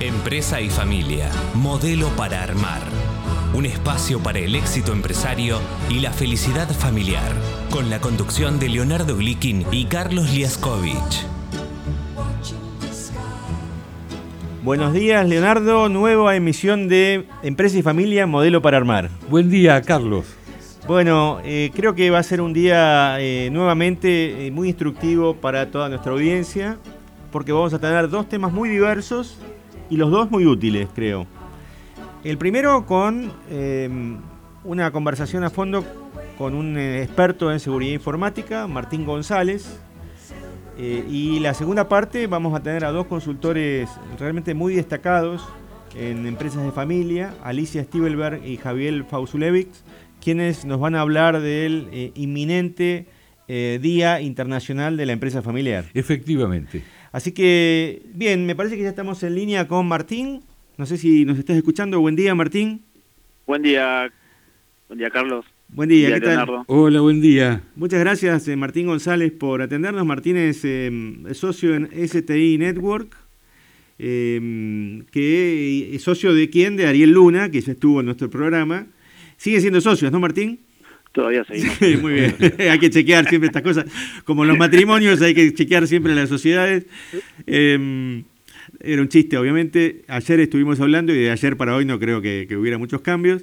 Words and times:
Empresa 0.00 0.60
y 0.60 0.70
familia, 0.70 1.28
modelo 1.54 2.06
para 2.10 2.40
armar. 2.40 2.82
Un 3.52 3.66
espacio 3.66 4.22
para 4.22 4.38
el 4.38 4.54
éxito 4.54 4.92
empresario 4.92 5.58
y 5.90 5.98
la 5.98 6.12
felicidad 6.12 6.68
familiar, 6.68 7.32
con 7.68 7.90
la 7.90 8.00
conducción 8.00 8.60
de 8.60 8.68
Leonardo 8.68 9.16
Glikin 9.16 9.66
y 9.72 9.86
Carlos 9.86 10.30
Liaskovich. 10.30 11.26
Buenos 14.62 14.92
días, 14.92 15.28
Leonardo. 15.28 15.88
Nueva 15.88 16.36
emisión 16.36 16.86
de 16.86 17.26
Empresa 17.42 17.76
y 17.76 17.82
Familia, 17.82 18.28
modelo 18.28 18.62
para 18.62 18.76
armar. 18.76 19.10
Buen 19.28 19.50
día, 19.50 19.82
Carlos. 19.82 20.26
Bueno, 20.86 21.40
eh, 21.42 21.72
creo 21.74 21.96
que 21.96 22.08
va 22.10 22.20
a 22.20 22.22
ser 22.22 22.40
un 22.40 22.52
día 22.52 23.16
eh, 23.18 23.50
nuevamente 23.50 24.46
eh, 24.46 24.52
muy 24.52 24.68
instructivo 24.68 25.34
para 25.34 25.72
toda 25.72 25.88
nuestra 25.88 26.12
audiencia, 26.12 26.78
porque 27.32 27.50
vamos 27.50 27.74
a 27.74 27.80
tener 27.80 28.08
dos 28.08 28.28
temas 28.28 28.52
muy 28.52 28.68
diversos 28.68 29.38
y 29.90 29.96
los 29.96 30.10
dos 30.10 30.30
muy 30.30 30.46
útiles, 30.46 30.88
creo. 30.94 31.26
El 32.24 32.38
primero 32.38 32.84
con 32.86 33.32
una 34.64 34.90
conversación 34.90 35.44
a 35.44 35.50
fondo 35.50 35.84
con 36.36 36.54
un 36.54 36.76
experto 36.78 37.52
en 37.52 37.60
seguridad 37.60 37.92
informática, 37.92 38.66
Martín 38.66 39.04
González, 39.04 39.80
y 40.78 41.38
la 41.40 41.54
segunda 41.54 41.88
parte 41.88 42.26
vamos 42.26 42.54
a 42.54 42.62
tener 42.62 42.84
a 42.84 42.90
dos 42.90 43.06
consultores 43.06 43.88
realmente 44.18 44.54
muy 44.54 44.74
destacados 44.74 45.42
en 45.96 46.26
empresas 46.26 46.64
de 46.64 46.72
familia, 46.72 47.34
Alicia 47.42 47.82
Stivelberg 47.84 48.44
y 48.46 48.56
Javier 48.56 49.04
Fausulevich, 49.04 49.70
quienes 50.20 50.64
nos 50.64 50.80
van 50.80 50.94
a 50.94 51.00
hablar 51.00 51.40
del 51.40 51.88
eh, 51.92 52.12
inminente 52.14 53.06
eh, 53.48 53.78
Día 53.80 54.20
Internacional 54.20 54.96
de 54.96 55.06
la 55.06 55.12
Empresa 55.12 55.42
Familiar. 55.42 55.86
Efectivamente. 55.94 56.82
Así 57.12 57.32
que, 57.32 58.02
bien, 58.12 58.46
me 58.46 58.54
parece 58.54 58.76
que 58.76 58.82
ya 58.82 58.90
estamos 58.90 59.22
en 59.22 59.34
línea 59.34 59.66
con 59.66 59.86
Martín. 59.86 60.42
No 60.76 60.86
sé 60.86 60.98
si 60.98 61.24
nos 61.24 61.38
estás 61.38 61.56
escuchando. 61.56 62.00
Buen 62.00 62.16
día, 62.16 62.34
Martín. 62.34 62.82
Buen 63.46 63.62
día. 63.62 64.12
Buen 64.88 64.98
día, 64.98 65.10
Carlos. 65.10 65.44
Buen 65.70 65.90
día, 65.90 66.14
¿qué 66.14 66.20
tal? 66.20 66.64
Hola, 66.66 67.00
buen 67.00 67.20
día. 67.20 67.62
Muchas 67.76 68.00
gracias, 68.00 68.48
eh, 68.48 68.56
Martín 68.56 68.86
González, 68.86 69.32
por 69.32 69.60
atendernos. 69.60 70.06
Martín 70.06 70.36
es 70.38 70.62
socio 71.36 71.74
en 71.74 71.90
STI 72.08 72.56
Network, 72.56 73.14
que 73.98 75.90
es 75.92 76.02
socio 76.02 76.32
de 76.32 76.48
quién? 76.48 76.76
De 76.76 76.86
Ariel 76.86 77.10
Luna, 77.10 77.50
que 77.50 77.60
ya 77.60 77.72
estuvo 77.72 78.00
en 78.00 78.06
nuestro 78.06 78.30
programa. 78.30 78.86
Siguen 79.36 79.60
siendo 79.60 79.80
socios, 79.82 80.10
¿no, 80.10 80.20
Martín? 80.20 80.60
Todavía 81.18 81.42
seguimos. 81.48 81.76
Sí, 81.78 81.96
muy 81.96 82.12
bien. 82.12 82.36
hay 82.70 82.78
que 82.78 82.90
chequear 82.90 83.28
siempre 83.28 83.48
estas 83.48 83.62
cosas. 83.62 83.86
Como 84.24 84.44
los 84.44 84.56
matrimonios, 84.56 85.20
hay 85.20 85.34
que 85.34 85.52
chequear 85.52 85.88
siempre 85.88 86.14
las 86.14 86.28
sociedades. 86.28 86.86
Em, 87.44 88.22
era 88.78 89.02
un 89.02 89.08
chiste, 89.08 89.36
obviamente. 89.36 90.04
Ayer 90.06 90.38
estuvimos 90.38 90.78
hablando 90.78 91.12
y 91.12 91.18
de 91.18 91.32
ayer 91.32 91.56
para 91.56 91.74
hoy 91.74 91.84
no 91.84 91.98
creo 91.98 92.22
que, 92.22 92.46
hubiera 92.56 92.78
muchos 92.78 93.00
cambios. 93.00 93.42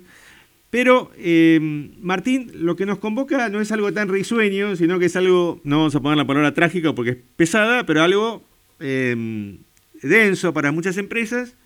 Pero, 0.70 1.12
em, 1.18 1.92
Martín, 2.02 2.50
lo 2.54 2.78
que 2.78 2.86
nos 2.86 3.00
convoca 3.00 3.50
no 3.50 3.60
es 3.60 3.74
algo 3.74 3.92
tan 3.92 4.08
risueño, 4.08 4.78
sino 4.78 4.98
que 4.98 5.08
es 5.08 5.16
algo, 5.18 5.60
no 5.66 5.80
vamos 5.80 5.96
a 5.96 6.00
poner 6.00 6.18
la 6.18 6.26
palabra 6.26 6.54
trágica 6.54 6.96
porque 6.96 7.12
es 7.12 7.18
pesada, 7.36 7.86
pero 7.86 8.04
algo 8.04 8.46
em, 8.80 9.58
denso 10.02 10.54
para 10.54 10.72
muchas 10.72 10.96
empresas, 10.96 11.58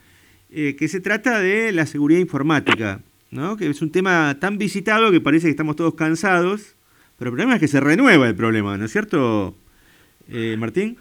eh, 0.50 0.76
que 0.76 0.88
se 0.88 1.02
trata 1.02 1.40
de 1.40 1.72
la 1.72 1.86
seguridad 1.86 2.20
informática. 2.20 3.04
¿No? 3.32 3.58
que 3.58 3.70
es 3.70 3.82
un 3.82 3.92
tema 3.92 4.38
tan 4.40 4.58
visitado 4.58 5.12
que 5.12 5.22
parece 5.22 5.48
que 5.48 5.52
estamos 5.52 5.76
todos 5.76 5.96
cansados, 5.96 6.76
pero 7.18 7.30
el 7.30 7.36
problema 7.36 7.56
es 7.56 7.60
que 7.60 7.68
se 7.68 7.80
renueva 7.80 8.28
el 8.28 8.36
problema, 8.36 8.78
¿no 8.78 8.86
es 8.86 8.92
cierto, 8.92 9.56
eh, 10.30 10.56
Martín? 10.58 10.98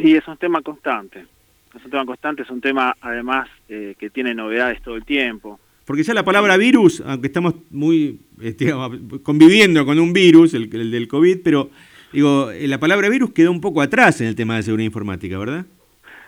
Sí, 0.00 0.14
es 0.14 0.26
un 0.26 0.36
tema 0.36 0.62
constante, 0.62 1.26
es 1.74 1.84
un 1.84 1.90
tema 1.90 2.04
constante, 2.06 2.42
es 2.42 2.50
un 2.50 2.60
tema 2.60 2.94
además 3.00 3.48
eh, 3.68 3.94
que 3.98 4.10
tiene 4.10 4.34
novedades 4.34 4.82
todo 4.82 4.96
el 4.96 5.04
tiempo. 5.04 5.58
Porque 5.84 6.02
ya 6.02 6.12
la 6.12 6.24
palabra 6.24 6.56
virus, 6.58 7.02
aunque 7.06 7.28
estamos 7.28 7.54
muy 7.70 8.20
este, 8.42 8.72
conviviendo 9.22 9.86
con 9.86 9.98
un 9.98 10.12
virus, 10.12 10.52
el, 10.52 10.68
el 10.74 10.90
del 10.90 11.08
COVID, 11.08 11.38
pero 11.42 11.70
digo, 12.12 12.50
eh, 12.50 12.68
la 12.68 12.78
palabra 12.78 13.08
virus 13.08 13.32
quedó 13.32 13.50
un 13.50 13.60
poco 13.60 13.80
atrás 13.80 14.20
en 14.20 14.26
el 14.26 14.36
tema 14.36 14.56
de 14.56 14.64
seguridad 14.64 14.86
informática, 14.86 15.38
¿verdad? 15.38 15.64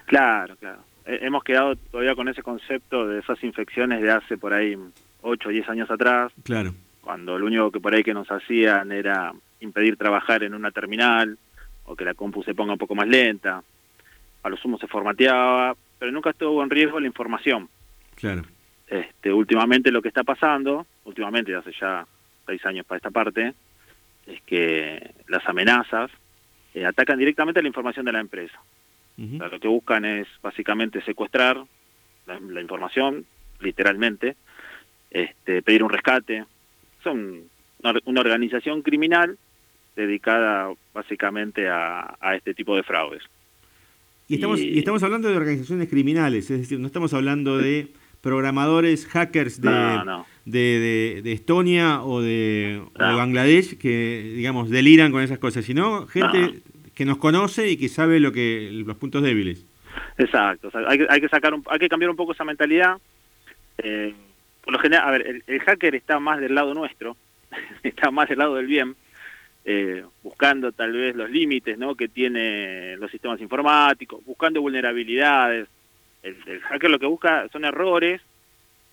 Claro, 0.07 0.57
claro. 0.57 0.79
Hemos 1.05 1.45
quedado 1.45 1.77
todavía 1.77 2.15
con 2.15 2.29
ese 2.29 2.43
concepto 2.43 3.07
de 3.07 3.19
esas 3.21 3.43
infecciones 3.43 4.01
de 4.01 4.11
hace 4.11 4.39
por 4.39 4.55
ahí 4.55 4.77
8 5.23 5.49
o 5.49 5.53
10 5.53 5.69
años 5.69 5.91
atrás. 5.91 6.33
Claro. 6.43 6.75
Cuando 7.01 7.39
lo 7.39 7.47
único 7.47 7.71
que 7.71 7.81
por 7.81 7.95
ahí 7.95 8.03
que 8.03 8.15
nos 8.15 8.31
hacían 8.31 8.93
era 8.93 9.33
impedir 9.61 9.97
trabajar 9.97 10.43
en 10.43 10.55
una 10.55 10.71
terminal 10.71 11.39
o 11.85 11.97
que 11.97 12.05
la 12.05 12.15
compu 12.15 12.43
se 12.43 12.55
ponga 12.55 12.73
un 12.73 12.79
poco 12.79 12.95
más 12.95 13.09
lenta. 13.09 13.63
A 14.43 14.49
lo 14.49 14.57
sumo 14.57 14.79
se 14.79 14.87
formateaba, 14.87 15.75
pero 15.99 16.13
nunca 16.13 16.31
estuvo 16.31 16.63
en 16.63 16.71
riesgo 16.71 17.01
la 17.01 17.07
información. 17.07 17.69
Claro. 18.15 18.43
Este, 18.87 19.33
últimamente 19.33 19.91
lo 19.93 20.03
que 20.03 20.09
está 20.09 20.25
pasando, 20.25 20.87
últimamente 21.05 21.55
hace 21.55 21.73
ya 21.79 22.07
seis 22.47 22.65
años 22.65 22.87
para 22.87 22.97
esta 22.97 23.11
parte, 23.11 23.55
es 24.27 24.41
que 24.43 25.15
las 25.29 25.47
amenazas 25.47 26.11
eh, 26.75 26.87
atacan 26.87 27.19
directamente 27.19 27.63
la 27.63 27.69
información 27.69 28.07
de 28.07 28.13
la 28.13 28.21
empresa. 28.21 28.59
lo 29.17 29.61
que 29.61 29.69
buscan 29.69 30.05
es 30.07 30.27
básicamente 30.43 31.03
secuestrar 31.03 31.63
la 32.27 32.61
información, 32.61 33.27
literalmente, 33.61 34.37
este, 35.11 35.63
pedir 35.63 35.83
un 35.83 35.91
rescate. 35.91 36.45
Son 37.03 37.43
una, 37.83 38.21
organización 38.21 38.83
criminal 38.83 39.39
dedicada 39.97 40.73
básicamente 40.95 41.69
a, 41.69 42.17
este 42.35 42.55
tipo 42.55 42.77
de 42.77 42.83
fraudes. 42.83 43.23
Y 44.29 44.35
estamos, 44.35 44.61
y, 44.61 44.79
estamos 44.79 45.03
hablando 45.03 45.29
de 45.29 45.37
organizaciones 45.37 45.89
criminales, 45.89 46.51
es 46.51 46.61
decir, 46.61 46.79
no 46.79 46.87
estamos 46.87 47.13
hablando 47.15 47.59
de 47.59 47.89
programadores, 48.21 49.07
hackers 49.07 49.61
de, 49.61 50.21
de, 50.45 51.33
Estonia 51.33 52.03
o 52.03 52.21
de, 52.21 52.81
Bangladesh 52.95 53.77
que, 53.79 54.33
digamos, 54.37 54.71
deliran 54.71 55.11
con 55.11 55.23
esas 55.23 55.39
cosas, 55.39 55.65
sino 55.65 56.07
gente 56.07 56.61
que 56.95 57.05
nos 57.05 57.17
conoce 57.17 57.71
y 57.71 57.77
que 57.77 57.89
sabe 57.89 58.21
lo 58.21 58.31
que 58.31 58.71
los 58.73 58.97
puntos 58.97 59.23
débiles. 59.23 59.67
Exacto, 60.17 60.71
hay, 60.87 60.99
que, 60.99 61.07
hay, 61.09 61.21
que 61.21 61.29
sacar 61.29 61.55
hay 61.67 61.79
que 61.79 61.89
cambiar 61.89 62.11
un 62.11 62.17
poco 62.17 62.33
esa 62.33 62.45
mentalidad. 62.45 62.99
Eh, 63.79 64.15
por 64.63 64.73
lo 64.73 64.79
general, 64.79 65.09
a 65.09 65.11
ver, 65.11 65.43
el, 65.47 65.61
hacker 65.61 65.95
está 65.95 66.19
más 66.19 66.41
del 66.41 66.55
lado 66.55 66.75
nuestro, 66.75 67.17
está 67.83 68.11
más 68.11 68.29
del 68.29 68.39
lado 68.39 68.57
del 68.57 68.67
bien, 68.67 68.97
eh, 69.65 70.05
buscando 70.23 70.73
tal 70.73 70.93
vez 70.93 71.15
los 71.15 71.31
límites 71.31 71.79
¿no? 71.79 71.95
que 71.95 72.09
tiene 72.09 72.97
los 72.97 73.11
sistemas 73.11 73.41
informáticos, 73.41 74.25
buscando 74.25 74.61
vulnerabilidades. 74.61 75.69
El, 76.23 76.61
hacker 76.61 76.91
lo 76.91 76.99
que 76.99 77.07
busca 77.07 77.49
son 77.49 77.65
errores, 77.65 78.21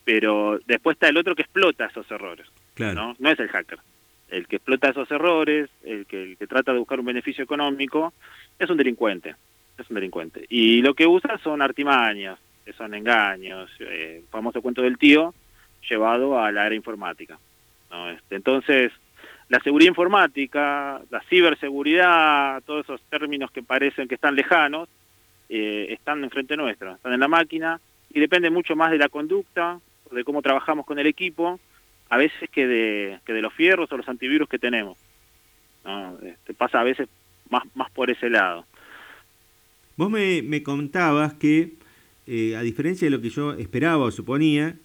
pero 0.03 0.59
después 0.65 0.95
está 0.95 1.09
el 1.09 1.17
otro 1.17 1.35
que 1.35 1.41
explota 1.43 1.85
esos 1.85 2.09
errores. 2.11 2.47
¿no? 2.77 3.15
no 3.17 3.29
es 3.29 3.39
el 3.39 3.49
hacker. 3.49 3.79
El 4.29 4.47
que 4.47 4.57
explota 4.57 4.89
esos 4.89 5.09
errores, 5.09 5.69
el 5.83 6.05
que, 6.05 6.23
el 6.23 6.37
que 6.37 6.47
trata 6.47 6.73
de 6.73 6.79
buscar 6.79 6.99
un 6.99 7.05
beneficio 7.05 7.43
económico, 7.43 8.13
es 8.59 8.69
un 8.69 8.77
delincuente. 8.77 9.35
Es 9.77 9.89
un 9.89 9.95
delincuente. 9.95 10.45
Y 10.49 10.81
lo 10.81 10.93
que 10.93 11.07
usa 11.07 11.37
son 11.43 11.61
artimañas, 11.61 12.37
son 12.75 12.93
engaños, 12.93 13.69
eh, 13.79 14.23
famoso 14.29 14.61
cuento 14.61 14.81
del 14.81 14.97
tío, 14.97 15.33
llevado 15.87 16.39
a 16.39 16.51
la 16.51 16.65
era 16.65 16.75
informática. 16.75 17.37
Este, 18.15 18.35
entonces, 18.35 18.91
la 19.49 19.59
seguridad 19.59 19.89
informática, 19.89 21.01
la 21.09 21.21
ciberseguridad, 21.29 22.61
todos 22.63 22.85
esos 22.85 23.01
términos 23.03 23.51
que 23.51 23.63
parecen 23.63 24.07
que 24.07 24.15
están 24.15 24.35
lejanos, 24.35 24.89
eh, 25.49 25.87
están 25.89 26.23
enfrente 26.23 26.57
nuestro, 26.57 26.95
están 26.95 27.13
en 27.13 27.19
la 27.21 27.27
máquina 27.27 27.79
y 28.13 28.19
depende 28.19 28.49
mucho 28.49 28.75
más 28.75 28.91
de 28.91 28.97
la 28.97 29.09
conducta, 29.09 29.79
de 30.11 30.23
cómo 30.23 30.41
trabajamos 30.41 30.85
con 30.85 30.99
el 30.99 31.07
equipo, 31.07 31.59
a 32.09 32.17
veces 32.17 32.49
que 32.49 32.67
de, 32.67 33.19
que 33.25 33.33
de 33.33 33.41
los 33.41 33.53
fierros 33.53 33.91
o 33.91 33.97
los 33.97 34.07
antivirus 34.07 34.49
que 34.49 34.59
tenemos. 34.59 34.97
¿no? 35.85 36.17
Este, 36.21 36.53
pasa 36.53 36.81
a 36.81 36.83
veces 36.83 37.07
más, 37.49 37.91
por 37.91 38.09
ese 38.09 38.29
lado. 38.29 38.65
Vos 39.95 40.09
me, 40.09 40.41
me 40.41 40.61
contabas 40.63 41.33
que, 41.33 41.73
eh, 42.27 42.55
a 42.55 42.61
diferencia 42.61 43.05
de 43.05 43.11
lo 43.11 43.21
que 43.21 43.29
yo 43.29 43.53
esperaba 43.53 44.03
o 44.03 44.11
suponía, 44.11 44.75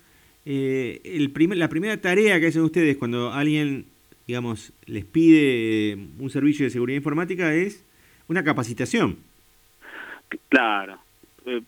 eh, 0.44 1.00
el 1.04 1.30
primer, 1.30 1.58
la 1.58 1.68
primera 1.68 1.96
tarea 2.00 2.40
que 2.40 2.48
hacen 2.48 2.62
ustedes 2.62 2.96
cuando 2.96 3.32
alguien, 3.32 3.86
digamos, 4.26 4.72
les 4.86 5.04
pide 5.04 5.96
un 6.18 6.30
servicio 6.30 6.64
de 6.64 6.70
seguridad 6.70 6.96
informática 6.96 7.54
es 7.54 7.84
una 8.28 8.42
capacitación. 8.42 9.18
Claro. 10.48 10.98
Eh, 11.46 11.62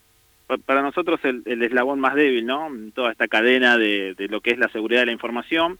para 0.66 0.82
nosotros 0.82 1.20
el, 1.24 1.62
eslabón 1.62 2.00
más 2.00 2.14
débil, 2.14 2.46
¿no? 2.46 2.68
Toda 2.94 3.12
esta 3.12 3.28
cadena 3.28 3.78
de, 3.78 4.14
lo 4.28 4.40
que 4.40 4.50
es 4.50 4.58
la 4.58 4.68
seguridad 4.68 5.00
de 5.00 5.06
la 5.06 5.12
información 5.12 5.78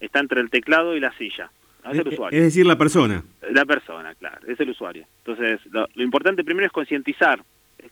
está 0.00 0.20
entre 0.20 0.40
el 0.40 0.50
teclado 0.50 0.96
y 0.96 1.00
la 1.00 1.16
silla. 1.16 1.50
Es, 1.90 1.98
el 1.98 2.08
usuario. 2.08 2.38
es 2.38 2.44
decir, 2.44 2.64
la 2.64 2.78
persona. 2.78 3.24
La 3.50 3.64
persona, 3.64 4.14
claro, 4.14 4.38
es 4.46 4.58
el 4.60 4.70
usuario. 4.70 5.06
Entonces, 5.24 5.60
lo, 5.70 5.86
lo 5.94 6.02
importante 6.02 6.44
primero 6.44 6.66
es 6.66 6.72
concientizar, 6.72 7.42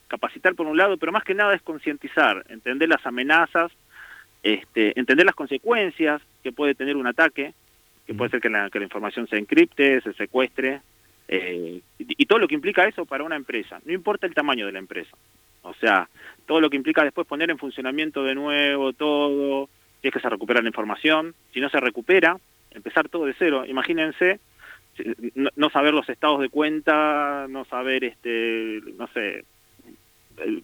capacitar 0.08 0.54
por 0.54 0.66
un 0.66 0.76
lado, 0.76 0.96
pero 0.96 1.12
más 1.12 1.24
que 1.24 1.34
nada 1.34 1.54
es 1.54 1.62
concientizar, 1.62 2.44
entender 2.48 2.88
las 2.88 3.04
amenazas, 3.04 3.70
este, 4.42 4.98
entender 4.98 5.26
las 5.26 5.34
consecuencias 5.34 6.20
que 6.42 6.52
puede 6.52 6.74
tener 6.74 6.96
un 6.96 7.06
ataque, 7.06 7.54
que 8.06 8.14
puede 8.14 8.30
ser 8.30 8.40
que 8.40 8.50
la, 8.50 8.68
información 8.74 9.26
se 9.28 9.38
encripte, 9.38 10.00
se 10.00 10.12
secuestre, 10.14 10.80
eh, 11.28 11.80
y, 11.98 12.26
todo 12.26 12.40
lo 12.40 12.48
que 12.48 12.54
implica 12.54 12.86
eso 12.86 13.06
para 13.06 13.24
una 13.24 13.36
empresa. 13.36 13.80
No 13.84 13.92
importa 13.92 14.26
el 14.26 14.34
tamaño 14.34 14.66
de 14.66 14.72
la 14.72 14.80
empresa. 14.80 15.16
O 15.62 15.72
sea, 15.74 16.08
todo 16.46 16.60
lo 16.60 16.68
que 16.68 16.76
implica 16.76 17.04
después 17.04 17.26
poner 17.26 17.50
en 17.50 17.58
funcionamiento 17.58 18.24
de 18.24 18.34
nuevo 18.34 18.92
todo, 18.92 19.68
si 20.00 20.08
es 20.08 20.14
que 20.14 20.20
se 20.20 20.28
recupera 20.28 20.60
la 20.60 20.68
información, 20.68 21.34
si 21.52 21.60
no 21.60 21.70
se 21.70 21.78
recupera, 21.78 22.36
empezar 22.72 23.08
todo 23.08 23.26
de 23.26 23.34
cero. 23.38 23.64
Imagínense 23.66 24.40
no, 25.34 25.50
no 25.56 25.70
saber 25.70 25.94
los 25.94 26.08
estados 26.08 26.40
de 26.40 26.48
cuenta, 26.48 27.46
no 27.48 27.64
saber, 27.64 28.04
este, 28.04 28.80
no 28.96 29.06
sé, 29.08 29.44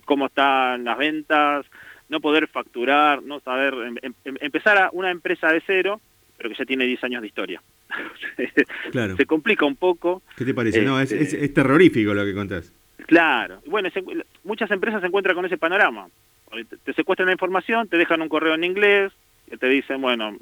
cómo 0.05 0.27
están 0.27 0.85
las 0.85 0.99
ventas, 0.99 1.67
no 2.09 2.21
poder 2.21 2.47
facturar, 2.49 3.23
no 3.23 3.41
saber, 3.41 3.75
em- 4.03 4.13
em- 4.25 4.37
empezar 4.41 4.79
a 4.79 4.91
una 4.93 5.11
empresa 5.11 5.53
de 5.53 5.63
cero, 5.67 6.01
pero 6.37 6.49
que 6.51 6.57
ya 6.57 6.65
tiene 6.65 6.87
10 6.87 7.03
años 7.05 7.21
de 7.23 7.29
historia. 7.29 7.63
Claro. 8.93 9.17
Se 9.17 9.27
complica 9.27 9.65
un 9.67 9.77
poco, 9.77 10.23
¿Qué 10.37 10.45
te 10.45 10.55
parece? 10.55 10.83
No, 10.83 11.01
es, 11.01 11.13
Este- 11.13 11.25
es- 11.37 11.43
es 11.45 11.55
terrorífico 11.55 12.15
lo 12.15 12.25
que 12.25 12.35
contás. 12.35 12.73
Claro. 13.07 13.61
Bueno, 13.67 13.91
se- 13.91 14.03
muchas 14.45 14.71
empresas 14.71 15.01
se 15.01 15.07
encuentran 15.09 15.35
con 15.37 15.45
ese 15.45 15.59
panorama. 15.59 16.09
Te 16.85 16.93
secuestran 16.95 17.27
la 17.27 17.33
información, 17.33 17.89
te 17.89 17.99
dejan 17.99 18.23
un 18.23 18.29
correo 18.29 18.55
en 18.55 18.65
inglés, 18.65 19.13
que 19.51 19.57
te 19.59 19.69
dicen, 19.69 20.01
bueno, 20.01 20.37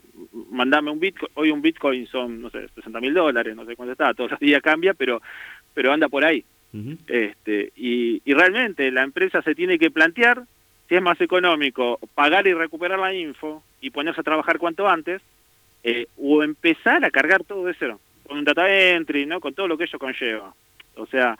mandame 0.50 0.90
un 0.90 1.00
bitcoin. 1.00 1.30
Hoy 1.34 1.50
un 1.50 1.62
bitcoin 1.62 2.06
son, 2.06 2.40
no 2.42 2.50
sé, 2.50 2.68
60 2.74 3.00
mil 3.00 3.14
dólares, 3.14 3.54
no 3.56 3.64
sé 3.64 3.74
cuánto 3.76 3.92
está, 3.92 4.14
todos 4.14 4.30
los 4.32 4.40
días 4.40 4.62
cambia, 4.62 4.94
pero, 4.94 5.20
pero 5.74 5.92
anda 5.92 6.08
por 6.08 6.24
ahí. 6.24 6.44
Este, 7.06 7.72
y, 7.76 8.20
y 8.24 8.34
realmente 8.34 8.90
la 8.90 9.02
empresa 9.02 9.40
se 9.42 9.54
tiene 9.54 9.78
que 9.78 9.90
plantear 9.90 10.42
si 10.88 10.94
es 10.94 11.02
más 11.02 11.20
económico 11.20 11.98
pagar 12.14 12.46
y 12.46 12.54
recuperar 12.54 12.98
la 12.98 13.12
info 13.14 13.62
y 13.80 13.90
ponerse 13.90 14.20
a 14.20 14.24
trabajar 14.24 14.58
cuanto 14.58 14.88
antes, 14.88 15.20
eh, 15.82 16.06
o 16.16 16.42
empezar 16.42 17.04
a 17.04 17.10
cargar 17.10 17.44
todo 17.44 17.64
de 17.66 17.74
cero, 17.78 18.00
con 18.26 18.38
un 18.38 18.44
data 18.44 18.68
entry, 18.68 19.26
¿no? 19.26 19.40
con 19.40 19.54
todo 19.54 19.68
lo 19.68 19.76
que 19.76 19.84
ello 19.84 19.98
conlleva. 19.98 20.54
O 20.96 21.06
sea, 21.06 21.38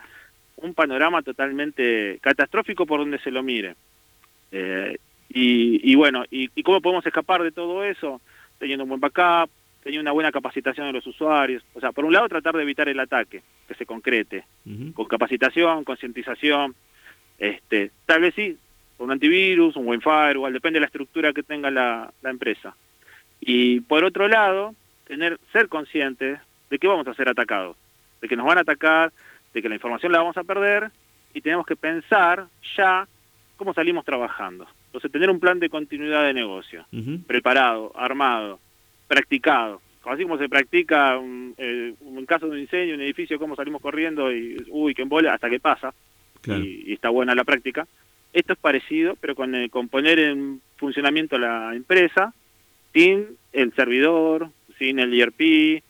un 0.57 0.73
panorama 0.73 1.21
totalmente 1.21 2.19
catastrófico 2.21 2.85
por 2.85 2.99
donde 2.99 3.19
se 3.19 3.31
lo 3.31 3.43
mire. 3.43 3.75
Eh, 4.51 4.97
y, 5.29 5.91
y 5.91 5.95
bueno, 5.95 6.23
y, 6.31 6.49
¿y 6.55 6.63
cómo 6.63 6.81
podemos 6.81 7.05
escapar 7.05 7.43
de 7.43 7.51
todo 7.51 7.83
eso? 7.83 8.21
Teniendo 8.59 8.83
un 8.83 8.89
buen 8.89 9.01
backup, 9.01 9.49
teniendo 9.83 10.03
una 10.03 10.13
buena 10.13 10.31
capacitación 10.31 10.87
de 10.87 10.93
los 10.93 11.07
usuarios. 11.07 11.63
O 11.73 11.79
sea, 11.79 11.91
por 11.91 12.05
un 12.05 12.13
lado 12.13 12.29
tratar 12.29 12.55
de 12.55 12.63
evitar 12.63 12.89
el 12.89 12.99
ataque, 12.99 13.41
que 13.67 13.73
se 13.73 13.85
concrete 13.85 14.45
con 14.93 15.05
capacitación, 15.05 15.83
concientización, 15.83 16.75
este, 17.37 17.91
tal 18.05 18.21
vez 18.21 18.33
sí, 18.35 18.57
un 18.99 19.11
antivirus, 19.11 19.75
un 19.75 19.85
buen 19.85 20.01
firewall, 20.01 20.53
depende 20.53 20.77
de 20.77 20.81
la 20.81 20.85
estructura 20.87 21.33
que 21.33 21.43
tenga 21.43 21.69
la, 21.71 22.11
la 22.21 22.29
empresa. 22.29 22.75
Y 23.39 23.81
por 23.81 24.03
otro 24.03 24.27
lado, 24.27 24.73
tener, 25.05 25.39
ser 25.51 25.67
conscientes 25.67 26.39
de 26.69 26.79
que 26.79 26.87
vamos 26.87 27.07
a 27.07 27.13
ser 27.13 27.29
atacados, 27.29 27.77
de 28.21 28.27
que 28.27 28.35
nos 28.35 28.45
van 28.45 28.57
a 28.57 28.61
atacar, 28.61 29.11
de 29.53 29.61
que 29.61 29.69
la 29.69 29.75
información 29.75 30.11
la 30.11 30.17
vamos 30.19 30.37
a 30.37 30.43
perder 30.43 30.89
y 31.33 31.41
tenemos 31.41 31.65
que 31.65 31.75
pensar 31.75 32.47
ya 32.75 33.07
cómo 33.55 33.73
salimos 33.73 34.05
trabajando. 34.05 34.67
Entonces, 34.87 35.11
tener 35.11 35.29
un 35.29 35.39
plan 35.39 35.59
de 35.59 35.69
continuidad 35.69 36.23
de 36.23 36.33
negocio 36.33 36.85
preparado, 37.27 37.91
armado, 37.95 38.59
practicado. 39.07 39.81
Así 40.05 40.23
como 40.23 40.37
se 40.37 40.47
practica 40.47 41.17
un, 41.17 41.53
eh, 41.57 41.93
un 41.99 42.25
caso 42.25 42.45
de 42.47 42.53
un 42.53 42.59
incendio, 42.59 42.95
un 42.95 43.01
edificio, 43.01 43.37
cómo 43.37 43.55
salimos 43.57 43.81
corriendo 43.81 44.31
y, 44.31 44.55
uy, 44.69 44.95
que 44.95 45.01
embole, 45.01 45.29
hasta 45.29 45.49
que 45.49 45.59
pasa, 45.59 45.93
Claro. 46.41 46.61
y, 46.63 46.83
y 46.87 46.93
está 46.93 47.09
buena 47.09 47.35
la 47.35 47.43
práctica. 47.43 47.85
Esto 48.37 48.53
es 48.53 48.59
parecido, 48.59 49.17
pero 49.19 49.33
con, 49.33 49.55
eh, 49.55 49.67
con 49.67 49.87
poner 49.89 50.19
en 50.19 50.61
funcionamiento 50.75 51.39
la 51.39 51.73
empresa 51.75 52.35
sin 52.93 53.25
el 53.51 53.73
servidor, 53.73 54.51
sin 54.77 54.99
el 54.99 55.11
ERP, 55.19 55.81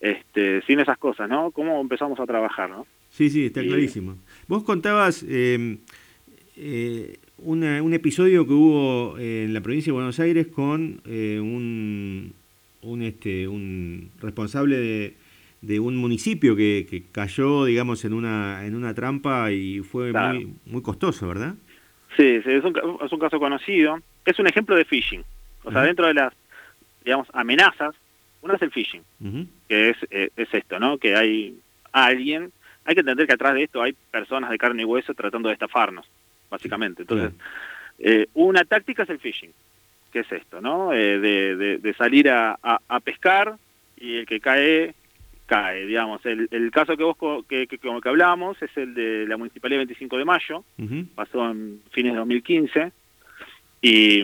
este, 0.00 0.62
sin 0.66 0.80
esas 0.80 0.96
cosas, 0.96 1.28
¿no? 1.28 1.50
¿Cómo 1.50 1.78
empezamos 1.78 2.18
a 2.18 2.24
trabajar, 2.24 2.70
no? 2.70 2.86
Sí, 3.10 3.28
sí, 3.28 3.44
está 3.44 3.62
Y- 3.62 3.68
clarísimo. 3.68 4.16
Vos 4.48 4.62
contabas 4.64 5.22
eh, 5.28 5.76
eh, 6.56 7.18
una- 7.36 7.82
un 7.82 7.92
episodio 7.92 8.46
que 8.46 8.52
hubo 8.54 9.18
en 9.18 9.52
la 9.52 9.60
provincia 9.60 9.90
de 9.90 9.94
Buenos 9.94 10.18
Aires 10.20 10.46
con 10.46 11.02
eh, 11.04 11.38
un, 11.38 12.32
un, 12.80 13.02
este, 13.02 13.46
un 13.46 14.08
responsable 14.22 14.78
de, 14.78 15.14
de 15.60 15.80
un 15.80 15.96
municipio 15.96 16.56
que, 16.56 16.86
que 16.88 17.02
cayó, 17.12 17.66
digamos, 17.66 18.06
en 18.06 18.14
una, 18.14 18.64
en 18.64 18.74
una 18.74 18.94
trampa 18.94 19.52
y 19.52 19.80
fue 19.80 20.12
Claro. 20.12 20.32
muy, 20.32 20.54
muy 20.64 20.80
costoso, 20.80 21.28
¿verdad? 21.28 21.56
Sí, 22.16 22.40
es 22.44 22.64
un, 22.64 22.98
es 23.04 23.12
un 23.12 23.18
caso 23.18 23.38
conocido. 23.38 23.98
Es 24.24 24.38
un 24.38 24.46
ejemplo 24.46 24.76
de 24.76 24.84
phishing. 24.84 25.24
O 25.64 25.70
sea, 25.70 25.82
dentro 25.82 26.06
de 26.06 26.14
las, 26.14 26.32
digamos, 27.04 27.28
amenazas, 27.32 27.94
una 28.42 28.54
es 28.54 28.62
el 28.62 28.70
phishing. 28.70 29.02
Que 29.68 29.90
es, 29.90 29.96
eh, 30.10 30.30
es 30.36 30.52
esto, 30.52 30.78
¿no? 30.80 30.98
Que 30.98 31.14
hay 31.16 31.58
alguien, 31.92 32.52
hay 32.84 32.94
que 32.94 33.00
entender 33.00 33.26
que 33.26 33.34
atrás 33.34 33.54
de 33.54 33.64
esto 33.64 33.82
hay 33.82 33.94
personas 34.10 34.50
de 34.50 34.58
carne 34.58 34.82
y 34.82 34.84
hueso 34.84 35.14
tratando 35.14 35.48
de 35.48 35.54
estafarnos, 35.54 36.06
básicamente. 36.50 37.02
Entonces, 37.02 37.32
eh, 37.98 38.26
una 38.34 38.64
táctica 38.64 39.02
es 39.02 39.10
el 39.10 39.18
phishing, 39.18 39.52
que 40.12 40.20
es 40.20 40.32
esto, 40.32 40.60
¿no? 40.60 40.92
Eh, 40.92 41.18
de, 41.20 41.56
de- 41.56 41.78
de 41.78 41.94
salir 41.94 42.28
a, 42.30 42.58
a- 42.62 42.80
a 42.88 43.00
pescar 43.00 43.56
y 43.98 44.16
el 44.16 44.26
que 44.26 44.40
cae, 44.40 44.94
cae, 45.50 45.84
digamos. 45.86 46.24
El, 46.24 46.46
el 46.52 46.70
caso 46.70 46.96
que 46.96 47.02
vos, 47.04 47.16
que, 47.48 47.66
que, 47.66 47.78
como 47.78 48.00
que 48.00 48.08
hablamos, 48.08 48.60
es 48.62 48.70
el 48.76 48.94
de 48.94 49.26
la 49.26 49.36
Municipalidad 49.36 49.80
25 49.80 50.16
de 50.16 50.24
Mayo, 50.24 50.64
pasó 51.16 51.50
en 51.50 51.80
fines 51.90 52.12
de 52.12 52.18
2015, 52.20 52.92
y, 53.82 54.20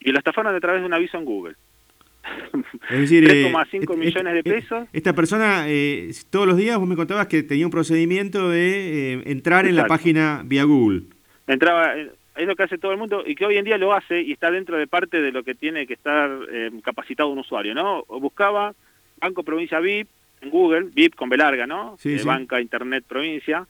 y 0.00 0.12
lo 0.12 0.18
estafaron 0.18 0.54
a 0.54 0.60
través 0.60 0.80
de 0.82 0.86
un 0.86 0.94
aviso 0.94 1.16
en 1.18 1.24
Google. 1.24 1.54
Es 2.90 3.00
decir, 3.00 3.24
eh, 3.30 3.52
3,5 3.52 3.82
est- 3.82 3.96
millones 3.98 4.34
de 4.34 4.42
pesos. 4.42 4.88
Esta 4.92 5.12
persona, 5.12 5.64
eh, 5.68 6.10
todos 6.30 6.46
los 6.46 6.56
días 6.56 6.78
vos 6.78 6.88
me 6.88 6.96
contabas 6.96 7.26
que 7.28 7.42
tenía 7.42 7.66
un 7.66 7.70
procedimiento 7.70 8.48
de 8.50 9.14
eh, 9.14 9.22
entrar 9.26 9.66
en 9.66 9.76
la 9.76 9.86
página 9.86 10.42
vía 10.44 10.64
Google. 10.64 11.02
entraba 11.46 11.96
eh, 11.96 12.10
es 12.36 12.46
lo 12.48 12.56
que 12.56 12.64
hace 12.64 12.78
todo 12.78 12.90
el 12.92 12.98
mundo 12.98 13.22
y 13.24 13.34
que 13.36 13.44
hoy 13.46 13.58
en 13.58 13.64
día 13.64 13.78
lo 13.78 13.92
hace 13.92 14.20
y 14.22 14.32
está 14.32 14.50
dentro 14.50 14.76
de 14.76 14.86
parte 14.88 15.20
de 15.22 15.30
lo 15.32 15.44
que 15.44 15.54
tiene 15.54 15.86
que 15.86 15.94
estar 15.94 16.30
eh, 16.50 16.70
capacitado 16.82 17.28
un 17.28 17.38
usuario, 17.38 17.74
¿no? 17.74 18.04
Buscaba 18.08 18.74
Banco 19.20 19.44
Provincia 19.44 19.78
VIP 19.78 20.08
en 20.44 20.50
Google, 20.50 20.88
VIP 20.92 21.14
con 21.14 21.28
B 21.28 21.36
larga, 21.36 21.66
¿no? 21.66 21.96
Sí, 21.98 22.18
sí. 22.18 22.26
Banca 22.26 22.60
Internet 22.60 23.04
Provincia, 23.08 23.66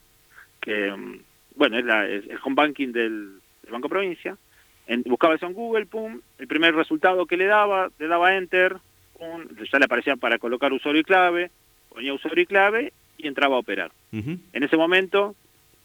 que, 0.60 0.90
mm, 0.92 1.18
bueno, 1.56 1.78
es, 1.78 1.84
la- 1.84 2.08
es 2.08 2.24
el 2.28 2.38
home 2.42 2.54
banking 2.56 2.88
del, 2.92 3.38
del 3.62 3.72
Banco 3.72 3.88
Provincia. 3.88 4.36
En- 4.86 5.02
buscaba 5.02 5.34
eso 5.34 5.46
en 5.46 5.54
Google, 5.54 5.86
pum, 5.86 6.20
el 6.38 6.46
primer 6.46 6.74
resultado 6.74 7.26
que 7.26 7.36
le 7.36 7.46
daba, 7.46 7.90
le 7.98 8.06
daba 8.06 8.36
Enter, 8.36 8.76
pum, 9.18 9.44
ya 9.72 9.78
le 9.78 9.84
aparecía 9.86 10.16
para 10.16 10.38
colocar 10.38 10.72
usuario 10.72 11.00
y 11.00 11.04
clave, 11.04 11.50
ponía 11.88 12.12
usuario 12.12 12.42
y 12.42 12.46
clave 12.46 12.92
y 13.16 13.26
entraba 13.28 13.56
a 13.56 13.60
operar. 13.60 13.92
En 14.12 14.62
ese 14.62 14.76
momento, 14.76 15.34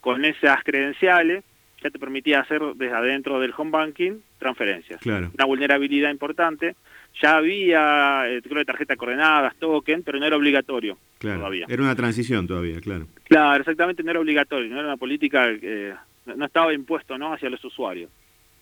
con 0.01 0.25
esas 0.25 0.63
credenciales, 0.63 1.43
ya 1.81 1.89
te 1.89 1.97
permitía 1.99 2.41
hacer 2.41 2.61
desde 2.75 2.93
adentro 2.93 3.39
del 3.39 3.53
home 3.55 3.71
banking 3.71 4.19
transferencias. 4.37 4.99
Claro. 5.01 5.31
Una 5.33 5.45
vulnerabilidad 5.45 6.09
importante. 6.11 6.75
Ya 7.21 7.37
había, 7.37 8.29
eh, 8.29 8.41
creo, 8.41 8.59
de 8.59 8.65
tarjeta 8.65 8.93
de 8.93 8.97
coordenadas, 8.97 9.55
token, 9.57 10.03
pero 10.03 10.19
no 10.19 10.25
era 10.25 10.37
obligatorio 10.37 10.97
Claro, 11.17 11.39
todavía. 11.39 11.65
era 11.67 11.83
una 11.83 11.95
transición 11.95 12.47
todavía, 12.47 12.79
claro. 12.79 13.07
Claro, 13.25 13.59
exactamente, 13.59 14.03
no 14.03 14.11
era 14.11 14.19
obligatorio, 14.21 14.69
no 14.69 14.75
era 14.79 14.87
una 14.87 14.97
política, 14.97 15.47
eh, 15.49 15.93
no 16.25 16.45
estaba 16.45 16.73
impuesto 16.73 17.17
¿no? 17.17 17.33
hacia 17.33 17.49
los 17.49 17.63
usuarios. 17.65 18.09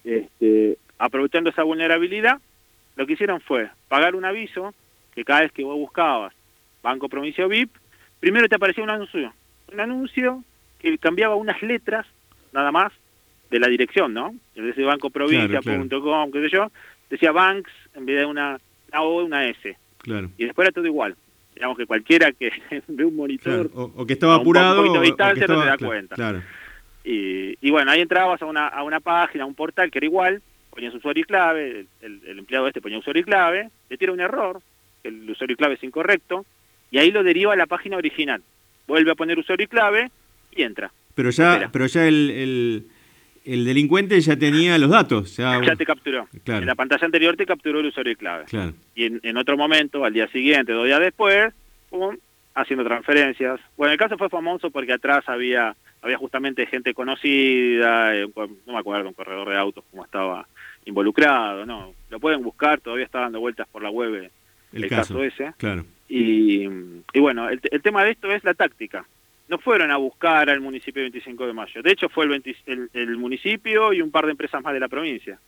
Este, 0.04 0.77
aprovechando 0.98 1.50
esa 1.50 1.63
vulnerabilidad, 1.63 2.39
lo 2.96 3.06
que 3.06 3.13
hicieron 3.13 3.42
fue 3.42 3.70
pagar 3.89 4.16
un 4.16 4.25
aviso 4.25 4.74
que 5.13 5.24
cada 5.24 5.42
vez 5.42 5.51
que 5.51 5.63
vos 5.63 5.75
buscabas 5.77 6.34
Banco 6.82 7.10
Provincia 7.10 7.46
VIP, 7.46 7.70
primero 8.20 8.48
te 8.48 8.56
aparecía 8.56 8.84
un 8.84 8.89
anuncio, 8.89 9.34
un 9.72 9.80
anuncio 9.80 10.44
que 10.80 10.98
cambiaba 10.98 11.36
unas 11.36 11.62
letras 11.62 12.06
nada 12.54 12.72
más 12.72 12.92
de 13.51 13.60
la 13.60 13.68
dirección, 13.68 14.13
¿no? 14.13 14.34
En 14.56 14.66
vez 14.66 14.75
de 14.75 14.84
bancoprovincia.com, 14.84 15.88
Claro, 15.88 16.01
claro. 16.01 16.32
qué 16.32 16.42
sé 16.42 16.50
yo, 16.50 16.72
decía 17.10 17.32
Banks 17.32 17.72
en 17.96 18.06
vez 18.06 18.18
de 18.20 18.26
una 18.26 18.60
A 18.92 19.02
o 19.02 19.24
una 19.24 19.48
S. 19.48 19.78
Claro. 20.00 20.30
Y 20.38 20.46
después 20.46 20.66
era 20.68 20.74
todo 20.74 20.86
igual. 20.86 21.16
Digamos 21.56 21.78
que 21.78 21.86
cualquiera 21.86 22.32
que 22.32 22.52
ve 22.88 23.06
un 23.06 23.16
monitor 23.16 23.70
claro. 23.72 23.92
O, 23.96 24.02
o 24.04 24.06
que 24.06 24.14
estaba 24.14 24.36
un 24.36 24.42
apurado. 24.42 24.82
un 24.82 24.88
poquito 24.88 24.94
de 24.94 24.98
o- 24.98 25.00
o 25.00 25.04
que 25.04 25.08
distancia 25.10 25.42
no 25.42 25.48
te 25.48 25.54
estaba- 25.54 25.66
das 25.66 25.78
claro, 25.78 25.90
cuenta. 25.92 26.16
Claro. 26.16 26.44
Y, 27.04 27.58
y 27.66 27.72
bueno, 27.72 27.92
ahí 27.92 28.02
entrabas 28.02 28.42
a 28.42 28.46
una, 28.46 28.68
a 28.68 28.84
una 28.84 29.00
página, 29.00 29.44
a 29.46 29.48
un 29.48 29.56
portal 29.56 29.90
que 29.92 30.00
era 30.00 30.06
igual, 30.06 30.42
ponías 30.70 30.94
usuario 30.94 31.22
y 31.22 31.26
clave, 31.26 31.70
el, 31.80 31.88
el- 32.02 32.22
el 32.28 32.40
empleado 32.40 32.68
este 32.68 32.82
ponía 32.82 33.00
usuario 33.00 33.22
y 33.22 33.26
clave, 33.26 33.70
le 33.90 33.98
tira 33.98 34.12
un 34.12 34.20
error, 34.20 34.62
el 35.04 35.30
usuario 35.30 35.54
y 35.54 35.58
clave 35.58 35.76
es 35.76 35.84
incorrecto, 35.84 36.46
y 36.92 36.98
ahí 37.00 37.12
lo 37.12 37.24
deriva 37.24 37.54
a 37.54 37.56
la 37.56 37.66
página 37.66 37.98
original. 37.98 38.44
Vuelve 38.88 39.12
a 39.12 39.16
poner 39.16 39.40
usuario 39.40 39.64
y 39.66 39.68
clave 39.68 40.12
y 40.52 40.64
entra. 40.64 40.92
Pero 41.16 41.30
ya, 41.32 41.54
Espera. 41.54 41.72
pero 41.72 41.88
ya 41.88 42.08
el, 42.08 42.30
el, 42.30 42.88
el 43.48 43.66
delincuente 43.66 44.20
ya 44.22 44.36
tenía 44.38 44.77
los 44.77 44.89
datos. 44.89 45.38
Ya, 45.38 45.60
Ya 45.63 45.75
te 45.75 45.86
capturó. 45.86 46.27
Claro. 46.44 46.62
En 46.62 46.68
la 46.68 46.75
pantalla 46.75 47.06
anterior 47.06 47.36
te 47.36 47.46
capturó 47.46 47.80
el 47.80 47.88
usuario 47.88 48.13
y 48.13 48.16
clave. 48.16 48.46
Claro. 48.46 48.74
Y 48.96 49.06
en, 49.06 49.20
en 49.24 49.38
otro 49.38 49.58
momento, 49.58 50.04
al 50.04 50.13
día 50.13 50.27
siguiente, 50.27 50.74
dos 50.74 50.86
días 50.86 51.00
después, 51.00 51.54
pum, 51.89 52.18
haciendo 52.54 52.84
transferencias. 52.84 53.60
Bueno, 53.77 53.94
el 53.94 53.98
caso 54.00 54.18
fue 54.18 54.30
famoso 54.30 54.70
porque 54.70 54.94
atrás 54.94 55.24
había 55.27 55.75
había 56.01 56.18
justamente 56.18 56.66
gente 56.68 56.94
conocida, 56.94 58.16
eh, 58.16 58.27
no 58.36 58.74
me 58.74 58.80
acuerdo, 58.80 59.08
un 59.10 59.13
corredor 59.13 59.50
de 59.50 59.58
autos 59.58 59.84
como 59.89 60.06
estaba 60.06 60.48
involucrado, 60.86 61.66
no, 61.66 61.94
lo 62.10 62.20
pueden 62.20 62.44
buscar, 62.44 62.80
todavía 62.80 63.06
está 63.06 63.22
dando 63.22 63.39
vueltas 63.39 63.68
por 63.70 63.82
la 63.82 63.89
web 63.89 64.13
eh, 64.16 64.32
El, 64.74 64.84
el, 64.84 64.89
caso. 64.89 65.16
caso. 65.16 65.24
ese. 65.24 65.54
Claro. 65.58 65.86
Y, 66.08 66.63
y 67.13 67.20
bueno, 67.20 67.50
el, 67.50 67.60
el 67.72 67.82
tema 67.82 68.04
de 68.04 68.12
esto 68.12 68.32
es 68.32 68.44
la 68.44 68.54
táctica. 68.54 69.06
No 69.48 69.58
fueron 69.60 69.92
a 69.92 69.98
buscar 69.98 70.50
al 70.50 70.60
municipio 70.60 71.01
25 71.01 71.48
de 71.48 71.54
mayo. 71.54 71.82
De 71.82 71.92
hecho, 71.92 72.10
fue 72.10 72.25
el, 72.25 72.32
20 72.32 72.56
el, 72.66 72.89
el, 72.94 73.18
municipio 73.18 73.94
y 73.94 74.01
un 74.01 74.12
par 74.12 74.25
de 74.25 74.32
empresas 74.32 74.62
más 74.62 74.74
de 74.74 74.80
la 74.80 74.88
provincia. 74.88 75.39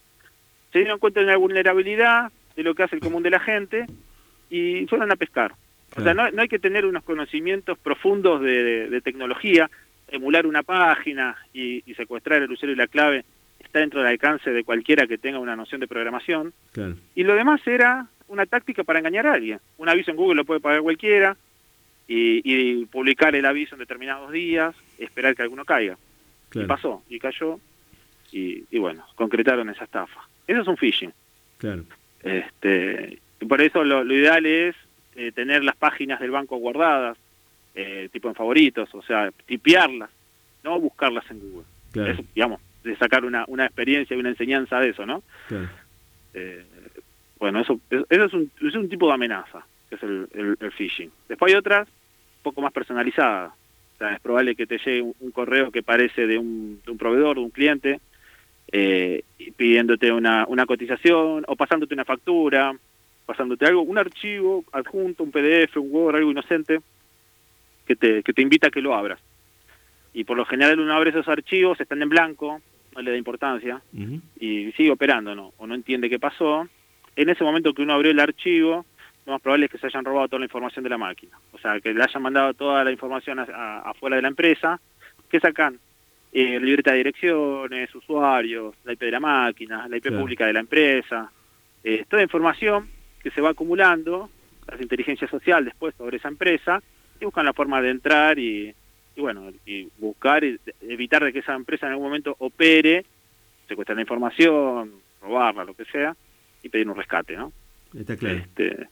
Se 0.72 0.79
dieron 0.79 1.00
cuenta 1.00 1.20
de 1.20 1.25
una 1.25 1.38
vulnerabilidad 1.38 2.32
de 2.56 2.63
lo 2.63 2.75
que 2.75 2.84
hace 2.84 2.96
el 2.96 3.01
común 3.01 3.24
de 3.24 3.29
la 3.29 3.39
gente 3.39 3.86
y 4.50 4.86
fueron 4.88 5.12
a 5.12 5.15
pescar. 5.15 5.53
O 5.98 6.01
sea, 6.01 6.13
no, 6.13 6.29
no, 6.32 6.41
hay 6.41 6.48
que 6.48 6.60
tener 6.60 6.86
unos 6.86 7.03
conocimientos 7.03 7.77
profundos 7.79 8.41
de, 8.41 8.63
de, 8.63 8.89
de 8.89 9.01
tecnología, 9.01 9.70
emular 10.08 10.46
una 10.46 10.62
página 10.62 11.36
y, 11.51 11.84
y, 11.89 11.96
secuestrar 11.96 12.44
el 12.44 12.51
usuario 12.51 12.75
y 12.75 12.77
la 12.77 12.88
clave 12.88 13.25
está 13.60 13.79
dentro 13.79 14.00
del 14.00 14.10
alcance 14.10 14.51
de 14.51 14.63
cualquiera 14.63 15.08
que 15.08 15.18
tenga 15.18 15.39
una 15.39 15.56
noción 15.56 15.82
de 15.82 15.88
programación. 15.88 16.53
Claro. 16.74 16.96
Y 17.15 17.24
lo 17.24 17.34
demás 17.34 17.65
era 17.65 18.08
una 18.27 18.46
táctica 18.46 18.84
para 18.84 19.00
engañar 19.00 19.25
a 19.25 19.34
alguien. 19.34 19.60
Un 19.77 19.89
aviso 19.89 20.12
en 20.12 20.18
Google 20.18 20.36
lo 20.36 20.46
puede 20.46 20.60
pagar 20.60 20.82
cualquiera 20.82 21.36
y, 22.10 22.42
y 22.44 22.86
publicar 22.86 23.36
el 23.36 23.46
aviso 23.46 23.75
en 23.75 23.80
determinados 23.80 24.32
días, 24.32 24.75
esperar 24.98 25.36
que 25.36 25.44
alguno 25.44 25.63
caiga. 25.63 25.96
Claro. 26.50 26.66
Y 26.66 26.68
pasó, 26.68 27.04
y 27.08 27.20
cayó, 27.20 27.60
y, 28.32 28.63
y, 28.72 28.80
bueno, 28.80 29.06
concretaron 29.13 29.70
esa 29.70 29.84
estafa. 29.84 30.22
Eso 30.48 30.62
es 30.62 30.68
un 30.68 30.75
phishing. 30.75 31.13
Claro. 31.60 31.84
Este, 32.24 33.20
por 33.48 33.62
eso 33.62 33.84
lo, 33.84 34.04
lo 34.04 34.13
ideal 34.16 34.44
es 34.48 34.75
eh, 35.16 35.32
tener 35.32 35.63
las 35.63 35.75
páginas 35.75 36.20
del 36.20 36.32
banco 36.32 36.58
guardadas, 36.58 37.16
eh, 37.75 38.10
tipo 38.12 38.28
en 38.28 38.36
favoritos, 38.36 38.89
o 38.96 39.04
sea, 39.04 39.30
tipearlas, 39.46 40.10
no 40.63 40.80
buscarlas 40.80 41.30
en 41.30 41.39
Google. 41.39 41.66
Claro. 41.92 42.12
Eso, 42.12 42.24
digamos, 42.34 42.60
de 42.84 42.96
sacar 42.98 43.24
una, 43.24 43.46
una 43.48 43.66
experiencia 43.66 44.18
y 44.18 44.20
una 44.20 44.30
enseñanza 44.30 44.80
de 44.80 44.89
eso, 44.89 45.06
¿no? 45.06 45.22
Claro. 45.48 45.70
Eh, 46.34 46.66
bueno, 47.38 47.60
eso, 47.60 47.80
eso 47.92 48.25
es, 48.25 48.34
un, 48.34 48.51
es 48.62 48.74
un 48.74 48.89
tipo 48.89 49.08
de 49.08 49.13
amenaza, 49.13 49.63
que 49.89 49.96
es 49.96 50.04
el, 50.04 50.28
el, 50.34 50.58
el, 50.60 50.72
phishing. 50.72 51.12
Después 51.28 51.54
hay 51.54 51.58
otras 51.58 51.88
poco 52.41 52.62
más 52.62 52.72
personalizadas. 52.74 53.51
O 53.96 53.98
sea, 53.98 54.13
es 54.13 54.19
probable 54.22 54.55
que 54.55 54.65
te 54.65 54.77
llegue 54.77 55.01
un, 55.01 55.13
un 55.19 55.31
correo 55.31 55.72
que 55.72 55.84
parece 55.84 56.25
de 56.27 56.38
un, 56.38 56.81
de 56.86 56.91
un 56.91 56.98
proveedor, 56.98 57.36
de 57.36 57.41
un 57.43 57.50
cliente, 57.50 58.00
eh, 58.72 59.24
pidiéndote 59.58 60.12
una, 60.12 60.46
una 60.48 60.65
cotización 60.65 61.43
o 61.48 61.55
pasándote 61.55 61.93
una 61.93 62.05
factura, 62.05 62.74
pasándote 63.25 63.65
algo, 63.65 63.81
un 63.81 63.98
archivo 63.98 64.63
adjunto, 64.72 65.24
un 65.24 65.31
PDF, 65.31 65.77
un 65.77 65.89
Word, 65.91 66.15
algo 66.17 66.31
inocente, 66.31 66.79
que 67.86 67.96
te, 67.96 68.24
que 68.24 68.34
te 68.34 68.41
invita 68.41 68.67
a 68.67 68.72
que 68.72 68.81
lo 68.81 68.93
abras. 68.96 69.19
Y 70.13 70.24
por 70.24 70.38
lo 70.38 70.46
general 70.46 70.79
uno 70.79 70.93
abre 70.93 71.10
esos 71.12 71.27
archivos, 71.27 71.79
están 71.79 72.01
en 72.01 72.10
blanco, 72.10 72.62
no 72.96 73.01
le 73.01 73.12
da 73.12 73.17
importancia, 73.17 73.81
Uh 73.93 73.98
-huh. 73.98 74.22
y 74.39 74.72
sigue 74.74 74.91
operando, 74.91 75.36
¿no? 75.36 75.53
O 75.58 75.67
no 75.67 75.75
entiende 75.75 76.10
qué 76.10 76.19
pasó. 76.19 76.67
En 77.15 77.29
ese 77.29 77.43
momento 77.43 77.74
que 77.74 77.81
uno 77.84 77.93
abrió 77.93 78.12
el 78.12 78.19
archivo, 78.19 78.86
lo 79.29 79.36
más 79.36 79.41
probable 79.41 79.67
es 79.67 79.71
que 79.71 79.77
se 79.77 79.88
hayan 79.88 80.03
robado 80.03 80.27
toda 80.27 80.39
la 80.39 80.45
información 80.45 80.83
de 80.83 80.89
la 80.89 80.98
máquina. 80.98 81.38
O 81.51 81.59
sea, 81.59 81.79
que 81.79 81.93
le 81.93 82.03
hayan 82.03 82.21
mandado 82.21 82.53
toda 82.55 82.83
la 82.83 82.91
información 82.91 83.39
a, 83.39 83.43
a, 83.43 83.79
afuera 83.91 84.15
de 84.15 84.24
la 84.24 84.27
empresa, 84.27 84.79
que 85.29 85.39
sacan 85.39 85.79
eh, 86.31 86.59
libreta 86.59 86.91
de 86.91 86.98
direcciones, 86.98 87.93
usuarios, 87.93 88.75
la 88.83 88.93
IP 88.93 89.01
de 89.01 89.12
la 89.12 89.19
máquina, 89.19 89.88
la 89.88 89.98
IP 89.98 90.03
claro. 90.07 90.19
pública 90.19 90.48
de 90.48 90.53
la 90.53 90.59
empresa, 90.62 91.31
eh, 91.83 92.05
toda 92.09 92.24
información 92.24 92.89
que 93.21 93.29
se 93.29 93.41
va 93.41 93.51
acumulando, 93.51 94.29
las 94.67 94.81
inteligencias 94.81 95.29
sociales 95.29 95.65
después 95.65 95.93
sobre 95.95 96.17
esa 96.17 96.27
empresa, 96.27 96.81
y 97.21 97.25
buscan 97.25 97.45
la 97.45 97.53
forma 97.53 97.81
de 97.81 97.91
entrar 97.91 98.39
y, 98.39 98.74
y 99.15 99.21
bueno, 99.21 99.51
y 99.65 99.89
buscar, 100.00 100.43
y 100.43 100.59
evitar 100.81 101.24
de 101.24 101.33
que 101.33 101.39
esa 101.39 101.53
empresa 101.53 101.86
en 101.86 101.91
algún 101.91 102.07
momento 102.07 102.36
opere, 102.39 103.05
secuestrar 103.67 103.95
la 103.95 104.01
información, 104.01 104.93
robarla, 105.21 105.65
lo 105.65 105.75
que 105.75 105.86
sea, 105.86 106.15
y 106.63 106.69
pedir 106.69 106.89
un 106.89 106.95
rescate, 106.95 107.38
¿no? 107.38 107.53
Está 107.93 108.17
claro. 108.17 108.38
Este, 108.38 108.88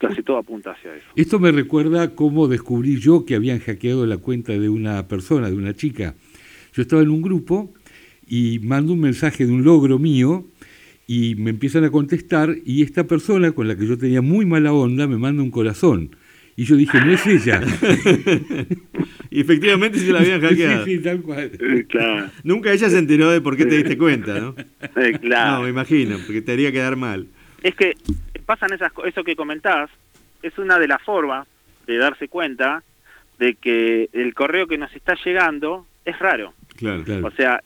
casi 0.00 0.22
todo 0.22 0.38
apunta 0.38 0.72
hacia 0.72 0.94
eso. 0.94 1.06
Esto 1.14 1.38
me 1.38 1.52
recuerda 1.52 2.14
cómo 2.14 2.48
descubrí 2.48 2.98
yo 2.98 3.24
que 3.24 3.34
habían 3.34 3.60
hackeado 3.60 4.06
la 4.06 4.16
cuenta 4.16 4.52
de 4.52 4.68
una 4.68 5.06
persona, 5.06 5.48
de 5.48 5.56
una 5.56 5.74
chica. 5.74 6.14
Yo 6.72 6.82
estaba 6.82 7.02
en 7.02 7.10
un 7.10 7.20
grupo 7.20 7.72
y 8.26 8.60
mando 8.60 8.94
un 8.94 9.00
mensaje 9.00 9.46
de 9.46 9.52
un 9.52 9.62
logro 9.62 9.98
mío 9.98 10.46
y 11.06 11.34
me 11.36 11.50
empiezan 11.50 11.84
a 11.84 11.90
contestar 11.90 12.56
y 12.64 12.82
esta 12.82 13.06
persona 13.06 13.52
con 13.52 13.68
la 13.68 13.76
que 13.76 13.86
yo 13.86 13.98
tenía 13.98 14.22
muy 14.22 14.46
mala 14.46 14.72
onda 14.72 15.06
me 15.06 15.18
manda 15.18 15.42
un 15.42 15.50
corazón. 15.50 16.16
Y 16.56 16.64
yo 16.64 16.76
dije, 16.76 16.98
no 17.00 17.12
es 17.12 17.26
ella. 17.26 17.62
y 19.30 19.40
efectivamente 19.40 19.98
se 19.98 20.12
la 20.12 20.20
habían 20.20 20.40
hackeado. 20.40 20.84
Sí, 20.84 20.96
sí, 20.96 21.02
tal 21.02 21.22
cual. 21.22 21.50
Claro. 21.88 22.30
Nunca 22.42 22.72
ella 22.72 22.90
se 22.90 22.98
enteró 22.98 23.30
de 23.30 23.40
por 23.40 23.56
qué 23.56 23.64
te 23.64 23.76
diste 23.76 23.96
cuenta, 23.96 24.38
¿no? 24.38 24.54
Sí, 24.82 25.12
claro. 25.20 25.58
No, 25.58 25.62
me 25.64 25.70
imagino, 25.70 26.18
porque 26.26 26.42
te 26.42 26.52
haría 26.52 26.70
quedar 26.70 26.96
mal. 26.96 27.28
Es 27.62 27.74
que 27.74 27.94
pasan 28.50 28.72
esas 28.72 28.90
eso 29.04 29.22
que 29.22 29.36
comentás, 29.36 29.88
es 30.42 30.58
una 30.58 30.76
de 30.80 30.88
las 30.88 31.00
formas 31.02 31.46
de 31.86 31.98
darse 31.98 32.26
cuenta 32.26 32.82
de 33.38 33.54
que 33.54 34.08
el 34.12 34.34
correo 34.34 34.66
que 34.66 34.76
nos 34.76 34.92
está 34.96 35.14
llegando 35.24 35.86
es 36.04 36.18
raro. 36.18 36.52
Claro, 36.76 37.04
claro. 37.04 37.28
O 37.28 37.30
sea, 37.30 37.62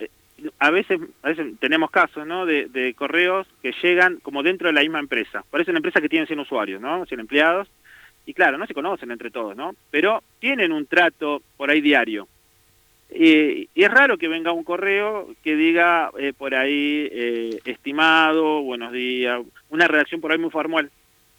a 0.59 0.71
veces, 0.71 1.01
a 1.23 1.29
veces 1.29 1.59
tenemos 1.59 1.91
casos, 1.91 2.27
¿no? 2.27 2.45
De, 2.45 2.67
de 2.67 2.93
correos 2.93 3.47
que 3.63 3.73
llegan 3.83 4.19
como 4.19 4.43
dentro 4.43 4.67
de 4.69 4.75
la 4.75 4.83
misma 4.83 4.99
empresa. 4.99 5.43
Parece 5.51 5.71
una 5.71 5.79
empresa 5.79 6.03
que 6.03 6.11
tiene 6.11 6.27
100 6.27 6.41
usuarios, 6.41 6.83
¿no? 6.83 7.07
100 7.07 7.19
empleados. 7.19 7.67
Y 8.27 8.35
claro, 8.35 8.59
no 8.59 8.67
se 8.67 8.75
conocen 8.75 9.11
entre 9.11 9.31
todos, 9.31 9.57
¿no? 9.57 9.75
Pero 9.91 10.23
tienen 10.39 10.71
un 10.71 10.85
trato 10.85 11.41
por 11.57 11.71
ahí 11.71 11.81
diario. 11.81 12.29
Eh, 13.17 13.69
y 13.73 13.85
es 13.85 13.91
raro 13.91 14.19
que 14.19 14.27
venga 14.27 14.51
un 14.51 14.65
correo 14.65 15.29
que 15.45 15.55
diga 15.55 16.11
eh, 16.19 16.33
por 16.37 16.55
ahí, 16.55 17.09
eh, 17.13 17.61
estimado, 17.65 18.63
buenos 18.63 18.93
días, 18.93 19.41
una 19.75 19.89
redacción 19.89 20.21
por 20.21 20.33
ahí 20.33 20.39
muy 20.39 20.51
formal, 20.51 20.91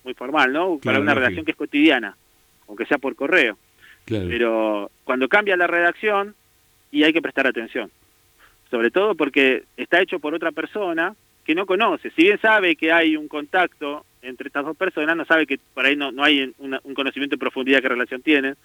muy 0.03 0.13
formal, 0.13 0.53
¿no? 0.53 0.77
Claro, 0.79 0.81
Para 0.81 0.99
una 0.99 1.13
redacción 1.13 1.45
que 1.45 1.51
es 1.51 1.57
cotidiana, 1.57 2.15
aunque 2.67 2.85
sea 2.85 2.97
por 2.97 3.15
correo. 3.15 3.57
Claro. 4.05 4.27
Pero 4.29 4.91
cuando 5.03 5.27
cambia 5.27 5.57
la 5.57 5.67
redacción, 5.67 6.35
y 6.95 7.03
hay 7.03 7.11
que 7.11 7.21
prestar 7.21 7.45
atención. 7.45 7.91
Sobre 8.71 8.89
todo 8.89 9.15
porque 9.15 9.63
está 9.75 10.01
hecho 10.01 10.19
por 10.19 10.33
otra 10.33 10.53
persona 10.53 11.13
que 11.43 11.53
no 11.53 11.65
conoce. 11.65 12.09
Si 12.11 12.23
bien 12.23 12.39
sabe 12.39 12.77
que 12.77 12.91
hay 12.91 13.17
un 13.17 13.27
contacto 13.27 14.05
entre 14.21 14.47
estas 14.47 14.63
dos 14.63 14.77
personas, 14.77 15.15
no 15.17 15.25
sabe 15.25 15.45
que 15.45 15.59
por 15.73 15.85
ahí 15.85 15.97
no, 15.97 16.13
no 16.13 16.23
hay 16.23 16.53
una, 16.57 16.79
un 16.83 16.93
conocimiento 16.93 17.35
en 17.35 17.39
profundidad 17.39 17.81
qué 17.81 17.89
relación 17.89 18.21
tienen. 18.21 18.55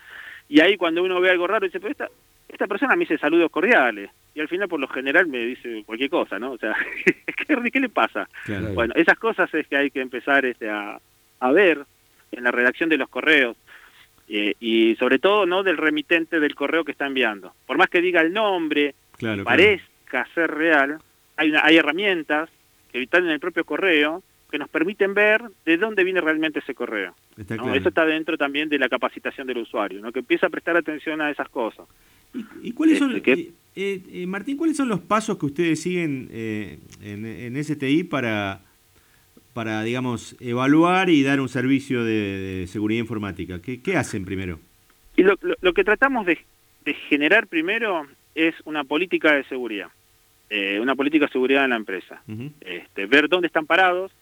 Y 0.49 0.61
ahí 0.61 0.77
cuando 0.77 1.03
uno 1.03 1.21
ve 1.21 1.31
algo 1.31 1.49
raro, 1.49 1.67
dice, 1.67 1.81
pero 1.81 1.91
esta, 1.91 2.09
esta 2.53 2.67
persona 2.67 2.97
me 2.97 3.05
dice 3.05 3.19
saludos 3.19 3.51
cordiales. 3.51 4.11
Y 4.35 4.41
al 4.41 4.49
final, 4.49 4.69
por 4.69 4.81
lo 4.81 4.89
general, 4.89 5.27
me 5.27 5.39
dice 5.39 5.83
cualquier 5.87 6.11
cosa, 6.11 6.39
¿no? 6.39 6.53
O 6.53 6.59
sea, 6.59 6.75
¿qué, 7.05 7.71
qué 7.71 7.81
le 7.81 7.89
pasa? 7.89 8.29
Claro. 8.45 8.69
Bueno, 8.75 8.95
esas 8.97 9.19
cosas 9.19 9.53
es 9.55 9.67
que 9.67 9.77
hay 9.77 9.91
que 9.91 10.01
empezar 10.01 10.45
este, 10.45 10.69
a, 10.69 11.01
a 11.41 11.53
ver 11.53 11.85
en 12.33 12.45
la 12.45 12.51
redacción 12.51 12.89
de 12.89 12.99
los 12.99 13.09
correos. 13.09 13.57
Eh, 14.29 14.55
y 14.61 14.95
sobre 14.97 15.19
todo, 15.19 15.47
¿no? 15.47 15.63
Del 15.63 15.77
remitente 15.77 16.39
del 16.39 16.55
correo 16.55 16.85
que 16.85 16.93
está 16.93 17.07
enviando. 17.07 17.53
Por 17.67 17.77
más 17.79 17.89
que 17.89 18.01
diga 18.01 18.21
el 18.21 18.33
nombre, 18.33 18.95
Claro, 19.19 19.43
claro. 19.43 19.45
parezca 19.45 20.27
ser 20.35 20.51
real, 20.53 20.99
hay, 21.37 21.51
una, 21.51 21.65
hay 21.65 21.77
herramientas 21.77 22.49
que 22.93 23.03
están 23.03 23.25
en 23.25 23.31
el 23.31 23.41
propio 23.41 23.65
correo 23.65 24.23
que 24.51 24.59
nos 24.59 24.69
permiten 24.69 25.15
ver 25.15 25.43
de 25.65 25.77
dónde 25.77 26.05
viene 26.05 26.21
realmente 26.21 26.59
ese 26.59 26.75
correo. 26.75 27.15
Está 27.37 27.57
¿no? 27.57 27.63
claro. 27.63 27.79
Eso 27.79 27.89
está 27.89 28.05
dentro 28.05 28.37
también 28.37 28.69
de 28.69 28.79
la 28.79 28.89
capacitación 28.89 29.47
del 29.47 29.59
usuario, 29.59 30.01
¿no? 30.01 30.13
que 30.13 30.19
empieza 30.21 30.47
a 30.47 30.51
prestar 30.51 30.77
atención 30.77 31.21
a 31.21 31.31
esas 31.31 31.49
cosas. 31.49 31.87
¿Y, 32.35 32.45
y 32.69 32.73
cuáles 32.73 32.99
son, 32.99 33.15
Este, 33.17 33.53
eh, 33.77 34.03
eh, 34.13 34.27
Martín, 34.27 34.57
cuáles 34.57 34.77
son 34.77 34.89
los 34.89 35.01
pasos 35.01 35.39
que 35.39 35.47
ustedes 35.47 35.81
siguen 35.81 36.29
eh, 36.31 36.79
en, 37.03 37.25
en 37.25 37.65
STI 37.65 38.05
para, 38.05 38.61
para, 39.53 39.83
digamos, 39.83 40.37
evaluar 40.41 41.11
y 41.11 41.23
dar 41.23 41.41
un 41.41 41.49
servicio 41.49 42.05
de, 42.05 42.13
de 42.61 42.67
seguridad 42.67 43.01
informática? 43.01 43.61
¿Qué, 43.61 43.81
qué 43.81 43.97
hacen 43.97 44.25
primero? 44.25 44.61
Y 45.17 45.23
lo, 45.23 45.37
lo, 45.43 45.55
lo 45.61 45.73
que 45.73 45.85
tratamos 45.85 46.25
de, 46.27 46.39
de, 46.85 46.95
generar 46.95 47.47
primero 47.47 48.07
es 48.35 48.55
una 48.65 48.85
política 48.85 49.35
de 49.35 49.45
seguridad, 49.45 49.89
eh, 50.49 50.79
una 50.81 50.95
política 50.95 51.27
de 51.27 51.33
seguridad 51.33 51.65
en 51.65 51.71
la 51.71 51.77
empresa. 51.77 52.23
Uh 52.29 52.33
-huh. 52.33 52.53
este, 52.61 53.07
ver 53.07 53.29
dónde 53.29 53.49
están 53.49 53.67
parados, 53.67 54.13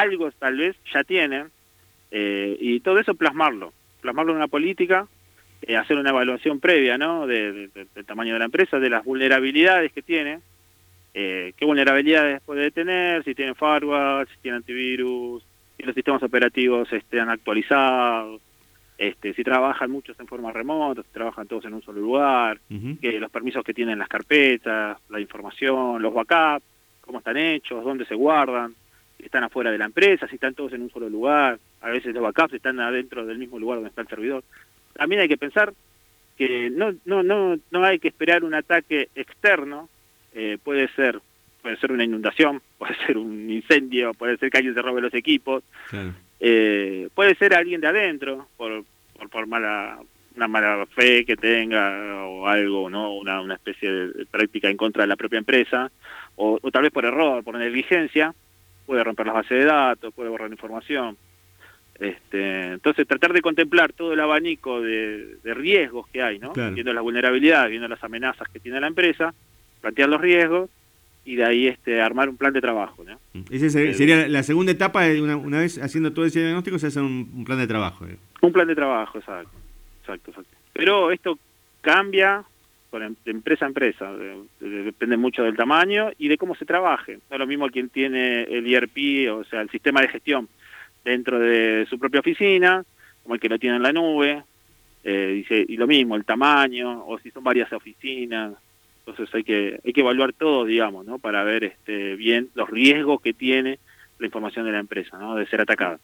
algo 0.00 0.30
tal 0.32 0.56
vez 0.56 0.76
ya 0.92 1.04
tienen, 1.04 1.48
eh, 2.10 2.56
y 2.60 2.80
todo 2.80 2.98
eso 2.98 3.14
plasmarlo, 3.14 3.72
plasmarlo 4.00 4.32
en 4.32 4.38
una 4.38 4.48
política, 4.48 5.06
eh, 5.62 5.76
hacer 5.76 5.96
una 5.96 6.10
evaluación 6.10 6.60
previa 6.60 6.98
¿no? 6.98 7.26
De, 7.26 7.68
de, 7.68 7.86
del 7.94 8.04
tamaño 8.04 8.34
de 8.34 8.38
la 8.40 8.44
empresa, 8.46 8.78
de 8.78 8.90
las 8.90 9.04
vulnerabilidades 9.04 9.92
que 9.92 10.02
tiene, 10.02 10.40
eh, 11.14 11.52
qué 11.56 11.64
vulnerabilidades 11.64 12.42
puede 12.42 12.70
tener, 12.70 13.22
si 13.24 13.34
tiene 13.34 13.54
firewall, 13.54 14.26
si 14.28 14.34
tiene 14.42 14.56
antivirus, 14.58 15.42
si 15.76 15.82
los 15.84 15.94
sistemas 15.94 16.22
operativos 16.22 16.92
estén 16.92 17.28
actualizados, 17.28 18.40
este, 18.98 19.32
si 19.34 19.42
trabajan 19.42 19.90
muchos 19.90 20.18
en 20.20 20.26
forma 20.26 20.52
remota, 20.52 21.02
si 21.02 21.08
trabajan 21.12 21.46
todos 21.48 21.64
en 21.64 21.74
un 21.74 21.82
solo 21.82 22.00
lugar, 22.00 22.58
Uh 22.70 22.74
-huh. 22.74 23.00
que 23.00 23.18
los 23.18 23.30
permisos 23.30 23.64
que 23.64 23.74
tienen 23.74 23.98
las 23.98 24.08
carpetas, 24.08 24.98
la 25.08 25.20
información, 25.20 26.00
los 26.02 26.12
backups, 26.14 26.64
cómo 27.00 27.18
están 27.18 27.36
hechos, 27.36 27.84
dónde 27.84 28.04
se 28.06 28.14
guardan, 28.14 28.74
están 29.26 29.44
afuera 29.44 29.70
de 29.70 29.78
la 29.78 29.86
empresa, 29.86 30.26
si 30.28 30.34
están 30.36 30.54
todos 30.54 30.72
en 30.72 30.82
un 30.82 30.90
solo 30.90 31.08
lugar, 31.08 31.58
a 31.80 31.90
veces 31.90 32.14
los 32.14 32.22
backups 32.22 32.54
están 32.54 32.80
adentro 32.80 33.24
del 33.26 33.38
mismo 33.38 33.58
lugar 33.58 33.76
donde 33.76 33.90
está 33.90 34.02
el 34.02 34.08
servidor. 34.08 34.44
También 34.94 35.20
hay 35.22 35.28
que 35.28 35.36
pensar 35.36 35.72
que 36.36 36.68
no 36.70 36.94
no 37.04 37.22
no 37.22 37.56
no 37.70 37.84
hay 37.84 37.98
que 37.98 38.08
esperar 38.08 38.42
un 38.44 38.54
ataque 38.54 39.08
externo, 39.14 39.88
eh, 40.34 40.58
puede 40.62 40.88
ser 40.94 41.20
puede 41.62 41.76
ser 41.78 41.92
una 41.92 42.04
inundación, 42.04 42.60
puede 42.78 42.94
ser 43.06 43.16
un 43.18 43.50
incendio, 43.50 44.14
puede 44.14 44.36
ser 44.38 44.50
que 44.50 44.58
alguien 44.58 44.74
se 44.74 44.82
robe 44.82 45.00
los 45.00 45.14
equipos, 45.14 45.62
Claro. 45.90 46.12
eh, 46.40 47.08
puede 47.14 47.34
ser 47.36 47.54
alguien 47.54 47.80
de 47.80 47.86
adentro 47.88 48.48
por, 48.56 48.84
por, 49.16 49.28
por 49.30 49.46
mala 49.46 49.98
una 50.36 50.48
mala 50.48 50.84
fe 50.86 51.24
que 51.24 51.36
tenga 51.36 52.26
o 52.26 52.48
algo, 52.48 52.90
¿no? 52.90 53.14
Una, 53.14 53.40
una 53.40 53.54
especie 53.54 53.88
de 53.88 54.26
práctica 54.26 54.68
en 54.68 54.76
contra 54.76 55.04
de 55.04 55.06
la 55.06 55.14
propia 55.14 55.38
empresa, 55.38 55.92
o, 56.34 56.58
o 56.60 56.70
tal 56.72 56.82
vez 56.82 56.90
por 56.90 57.04
error, 57.04 57.44
por 57.44 57.56
negligencia, 57.56 58.34
puede 58.86 59.02
romper 59.04 59.26
las 59.26 59.34
bases 59.36 59.58
de 59.58 59.64
datos, 59.64 60.12
puede 60.14 60.28
borrar 60.30 60.50
información. 60.50 61.16
Este, 61.98 62.72
entonces 62.72 63.06
tratar 63.06 63.32
de 63.32 63.40
contemplar 63.40 63.92
todo 63.92 64.12
el 64.12 64.20
abanico 64.20 64.80
de, 64.80 65.36
de 65.44 65.54
riesgos 65.54 66.08
que 66.08 66.22
hay, 66.22 66.38
¿no? 66.40 66.52
Claro. 66.52 66.74
Viendo 66.74 66.92
las 66.92 67.02
vulnerabilidades, 67.04 67.70
viendo 67.70 67.86
las 67.88 68.02
amenazas 68.02 68.48
que 68.48 68.58
tiene 68.58 68.80
la 68.80 68.88
empresa, 68.88 69.32
plantear 69.80 70.08
los 70.08 70.20
riesgos 70.20 70.70
y 71.24 71.36
de 71.36 71.44
ahí 71.44 71.68
este 71.68 72.02
armar 72.02 72.28
un 72.28 72.36
plan 72.36 72.52
de 72.52 72.60
trabajo, 72.60 73.04
¿no? 73.04 73.18
Esa 73.50 73.70
se- 73.70 73.94
sería 73.94 74.26
la 74.28 74.42
segunda 74.42 74.72
etapa, 74.72 75.02
de 75.04 75.22
una, 75.22 75.36
una 75.36 75.60
vez 75.60 75.78
haciendo 75.80 76.12
todo 76.12 76.24
ese 76.24 76.40
diagnóstico, 76.40 76.78
se 76.80 76.88
hace 76.88 77.00
un, 77.00 77.30
un 77.32 77.44
plan 77.44 77.58
de 77.58 77.66
trabajo. 77.68 78.04
eh. 78.06 78.16
Un 78.42 78.52
plan 78.52 78.66
de 78.66 78.74
trabajo, 78.74 79.18
exacto. 79.18 79.50
Exacto, 80.00 80.30
exacto. 80.32 80.50
Pero 80.72 81.12
esto 81.12 81.38
cambia 81.80 82.42
em- 83.02 83.16
de 83.24 83.30
empresa 83.32 83.64
a 83.64 83.68
empresa, 83.68 84.12
de- 84.12 84.42
de- 84.60 84.82
depende 84.84 85.16
mucho 85.16 85.42
del 85.42 85.56
tamaño 85.56 86.10
y 86.18 86.28
de 86.28 86.38
cómo 86.38 86.54
se 86.54 86.64
trabaje. 86.64 87.14
No 87.28 87.36
es 87.36 87.38
lo 87.38 87.46
mismo 87.46 87.68
quien 87.68 87.88
tiene 87.88 88.42
el 88.44 88.66
ERP, 88.72 89.30
o 89.30 89.44
sea, 89.44 89.60
el 89.62 89.70
sistema 89.70 90.00
de 90.00 90.08
gestión 90.08 90.48
dentro 91.04 91.38
de 91.38 91.86
su 91.90 91.98
propia 91.98 92.20
oficina, 92.20 92.84
como 93.22 93.34
el 93.34 93.40
que 93.40 93.48
lo 93.48 93.58
tiene 93.58 93.76
en 93.76 93.82
la 93.82 93.92
nube, 93.92 94.42
eh, 95.02 95.44
y 95.68 95.76
lo 95.76 95.86
mismo, 95.86 96.16
el 96.16 96.24
tamaño, 96.24 97.04
o 97.06 97.18
si 97.18 97.30
son 97.30 97.44
varias 97.44 97.72
oficinas. 97.72 98.54
Entonces 99.06 99.34
hay 99.34 99.44
que 99.44 99.78
hay 99.84 99.92
que 99.92 100.00
evaluar 100.00 100.32
todo, 100.32 100.64
digamos, 100.64 101.04
¿no? 101.04 101.18
Para 101.18 101.44
ver 101.44 101.64
este 101.64 102.16
bien 102.16 102.48
los 102.54 102.70
riesgos 102.70 103.20
que 103.20 103.34
tiene 103.34 103.78
la 104.18 104.26
información 104.26 104.64
de 104.64 104.72
la 104.72 104.78
empresa, 104.78 105.18
¿no? 105.18 105.34
De 105.34 105.46
ser 105.46 105.60
atacada. 105.60 106.00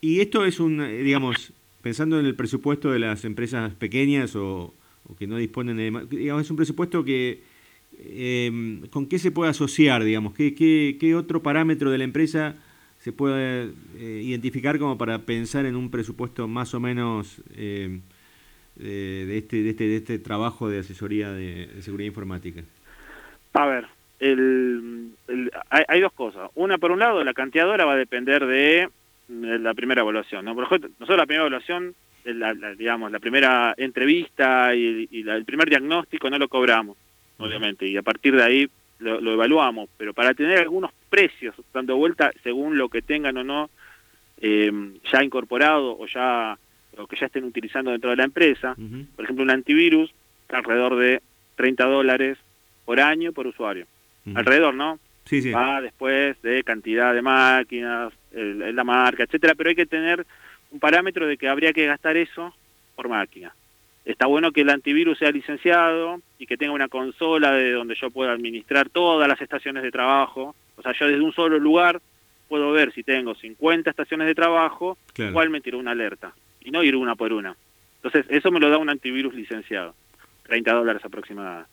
Y 0.00 0.20
esto 0.20 0.44
es 0.44 0.58
un, 0.58 0.80
eh, 0.80 0.98
digamos, 1.04 1.52
pensando 1.80 2.18
en 2.18 2.26
el 2.26 2.34
presupuesto 2.34 2.90
de 2.90 2.98
las 2.98 3.24
empresas 3.24 3.72
pequeñas 3.74 4.34
o, 4.34 4.74
o 5.08 5.16
que 5.16 5.26
no 5.26 5.36
disponen 5.36 5.76
de... 5.76 6.06
Digamos, 6.10 6.42
es 6.44 6.50
un 6.50 6.56
presupuesto 6.56 7.04
que... 7.04 7.42
eh, 7.98 8.80
¿Con 8.90 9.06
qué 9.06 9.18
se 9.18 9.30
puede 9.30 9.50
asociar, 9.50 10.02
digamos? 10.04 10.34
¿Qué, 10.34 10.54
qué, 10.54 10.96
qué 10.98 11.14
otro 11.14 11.42
parámetro 11.42 11.90
de 11.90 11.98
la 11.98 12.04
empresa 12.04 12.56
se 13.00 13.12
puede 13.12 13.70
eh, 13.98 14.22
identificar 14.24 14.78
como 14.78 14.96
para 14.96 15.18
pensar 15.20 15.66
en 15.66 15.76
un 15.76 15.90
presupuesto 15.90 16.48
más 16.48 16.72
o 16.74 16.80
menos 16.80 17.42
eh, 17.54 18.00
de, 18.76 19.38
este, 19.38 19.62
de, 19.62 19.70
este, 19.70 19.84
de 19.86 19.96
este 19.96 20.18
trabajo 20.18 20.68
de 20.68 20.78
asesoría 20.80 21.30
de, 21.30 21.68
seguridad 21.82 22.06
informática? 22.08 22.62
A 23.52 23.66
ver, 23.66 23.86
el, 24.20 25.10
el- 25.28 25.50
hay, 25.70 25.84
hay 25.86 26.00
dos 26.00 26.12
cosas. 26.12 26.50
Una, 26.54 26.78
por 26.78 26.90
un 26.92 26.98
lado, 26.98 27.22
la 27.22 27.34
cantidad 27.34 27.64
de 27.66 27.70
horas 27.70 27.86
va 27.86 27.92
a 27.92 27.96
depender 27.96 28.46
de, 28.46 28.88
la 29.28 29.74
primera 29.74 30.00
evaluación. 30.02 30.44
¿no? 30.44 30.54
Nosotros 30.54 30.90
la 31.16 31.26
primera 31.26 31.42
evaluación, 31.42 31.94
la, 32.24 32.54
la- 32.54 32.74
digamos, 32.74 33.10
la 33.12 33.18
primera 33.20 33.74
entrevista 33.76 34.74
y, 34.74 35.08
y 35.10 35.22
la- 35.22 35.36
el 35.36 35.44
primer 35.44 35.68
diagnóstico 35.68 36.30
no 36.30 36.38
lo 36.38 36.48
cobramos, 36.48 36.96
obviamente, 37.38 37.86
y 37.86 37.96
a 37.96 38.02
partir 38.02 38.34
de 38.36 38.42
ahí 38.42 38.68
lo, 39.00 39.20
lo 39.20 39.32
evaluamos. 39.34 39.88
Pero 39.96 40.14
para 40.14 40.34
tener 40.34 40.58
algunos 40.58 40.90
precios 41.10 41.54
dando 41.72 41.96
vuelta 41.96 42.30
según 42.42 42.78
lo 42.78 42.88
que 42.88 43.02
tengan 43.02 43.36
o 43.36 43.44
no 43.44 43.70
eh, 44.40 44.70
ya 45.12 45.22
incorporado 45.22 45.96
o 45.98 46.06
ya 46.06 46.58
o 46.96 47.06
que 47.08 47.16
ya 47.16 47.26
estén 47.26 47.44
utilizando 47.44 47.90
dentro 47.90 48.10
de 48.10 48.16
la 48.16 48.24
empresa, 48.24 48.74
por 49.16 49.24
ejemplo, 49.24 49.42
un 49.44 49.50
antivirus 49.50 50.12
está 50.42 50.58
alrededor 50.58 50.96
de 50.96 51.20
30 51.56 51.84
dólares 51.86 52.38
por 52.84 53.00
año 53.00 53.32
por 53.32 53.46
usuario. 53.48 53.86
Alrededor, 54.36 54.74
¿no? 54.74 54.98
Sí, 55.24 55.42
sí. 55.42 55.50
Va 55.50 55.80
después 55.80 56.40
de 56.42 56.62
cantidad 56.62 57.12
de 57.14 57.22
máquinas, 57.22 58.12
el- 58.32 58.74
la 58.76 58.84
marca, 58.84 59.24
etcétera, 59.24 59.54
pero 59.56 59.70
hay 59.70 59.76
que 59.76 59.86
tener 59.86 60.24
un 60.74 60.80
parámetro 60.80 61.26
de 61.28 61.36
que 61.36 61.48
habría 61.48 61.72
que 61.72 61.86
gastar 61.86 62.16
eso 62.16 62.52
por 62.96 63.08
máquina. 63.08 63.54
Está 64.04 64.26
bueno 64.26 64.50
que 64.50 64.62
el 64.62 64.70
antivirus 64.70 65.16
sea 65.18 65.30
licenciado 65.30 66.20
y 66.36 66.46
que 66.46 66.56
tenga 66.56 66.72
una 66.72 66.88
consola 66.88 67.52
de 67.52 67.70
donde 67.72 67.94
yo 67.94 68.10
pueda 68.10 68.32
administrar 68.32 68.90
todas 68.90 69.28
las 69.28 69.40
estaciones 69.40 69.84
de 69.84 69.92
trabajo. 69.92 70.54
O 70.76 70.82
sea, 70.82 70.92
yo 70.98 71.06
desde 71.06 71.22
un 71.22 71.32
solo 71.32 71.58
lugar 71.60 72.02
puedo 72.48 72.72
ver 72.72 72.92
si 72.92 73.04
tengo 73.04 73.34
50 73.36 73.88
estaciones 73.88 74.26
de 74.26 74.34
trabajo, 74.34 74.98
Claro. 75.14 75.32
cuál 75.32 75.48
me 75.48 75.60
tiró 75.60 75.78
una 75.78 75.92
alerta 75.92 76.34
y 76.60 76.72
no 76.72 76.82
ir 76.82 76.96
una 76.96 77.14
por 77.14 77.32
una. 77.32 77.56
Entonces, 78.02 78.26
eso 78.28 78.50
me 78.50 78.58
lo 78.60 78.68
da 78.68 78.76
un 78.78 78.90
antivirus 78.90 79.32
licenciado, 79.32 79.94
30 80.42 80.72
dólares 80.72 81.02
aproximadamente. 81.04 81.70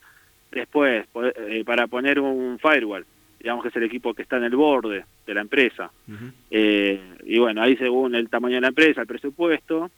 Después, 0.52 1.06
eh, 1.38 1.64
para 1.66 1.88
poner 1.88 2.20
un 2.20 2.60
firewall, 2.60 3.06
digamos 3.42 3.64
que 3.64 3.70
es 3.70 3.76
el 3.76 3.84
equipo 3.84 4.14
que 4.14 4.22
está 4.22 4.38
en 4.38 4.44
el 4.44 4.56
borde 4.56 5.04
de 5.26 5.34
la 5.34 5.42
empresa. 5.42 5.92
Eh, 6.52 7.00
y 7.26 7.40
bueno, 7.40 7.62
ahí 7.62 7.76
según 7.78 8.14
el 8.16 8.30
tamaño 8.30 8.56
de 8.56 8.62
la 8.62 8.68
empresa, 8.70 9.02
el 9.02 9.08
presupuesto, 9.08 9.90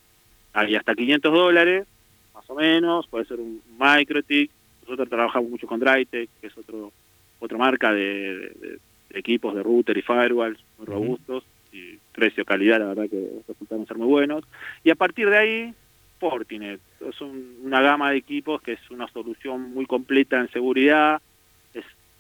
hay 0.54 0.76
hasta 0.76 0.96
500 0.96 1.34
dólares, 1.34 1.86
más 2.34 2.50
o 2.50 2.56
menos, 2.56 3.08
puede 3.08 3.26
ser 3.26 3.40
un 3.40 3.62
MicroTik. 3.80 4.50
Nosotros 4.84 5.10
trabajamos 5.10 5.50
mucho 5.50 5.68
con 5.68 5.80
Drytech, 5.80 6.30
que 6.42 6.48
es 6.48 6.58
otro 6.58 6.92
otra 7.40 7.58
marca 7.58 7.92
de, 7.92 8.02
de- 8.38 8.80
de 9.10 9.20
equipos 9.20 9.54
de 9.54 9.62
router 9.62 9.98
y 9.98 10.02
firewalls 10.02 10.60
muy 10.78 10.88
robustos 10.88 11.44
y 11.74 11.98
precio 12.14 12.46
calidad 12.46 12.80
la 12.80 12.86
verdad 12.88 13.10
que 13.10 13.30
resultaron 13.48 13.86
ser 13.86 13.98
muy 13.98 14.08
buenos 14.08 14.44
y 14.84 14.90
a 14.90 14.96
partir 14.96 15.30
de 15.30 15.38
ahí 15.38 15.74
Fortinet 16.20 16.80
es 17.08 17.20
un- 17.22 17.58
una 17.64 17.82
gama 17.82 18.12
de 18.12 18.18
equipos 18.18 18.62
que 18.62 18.74
es 18.74 18.92
una 18.92 19.08
solución 19.10 19.74
muy 19.74 19.86
completa 19.86 20.40
en 20.40 20.50
seguridad 20.52 21.22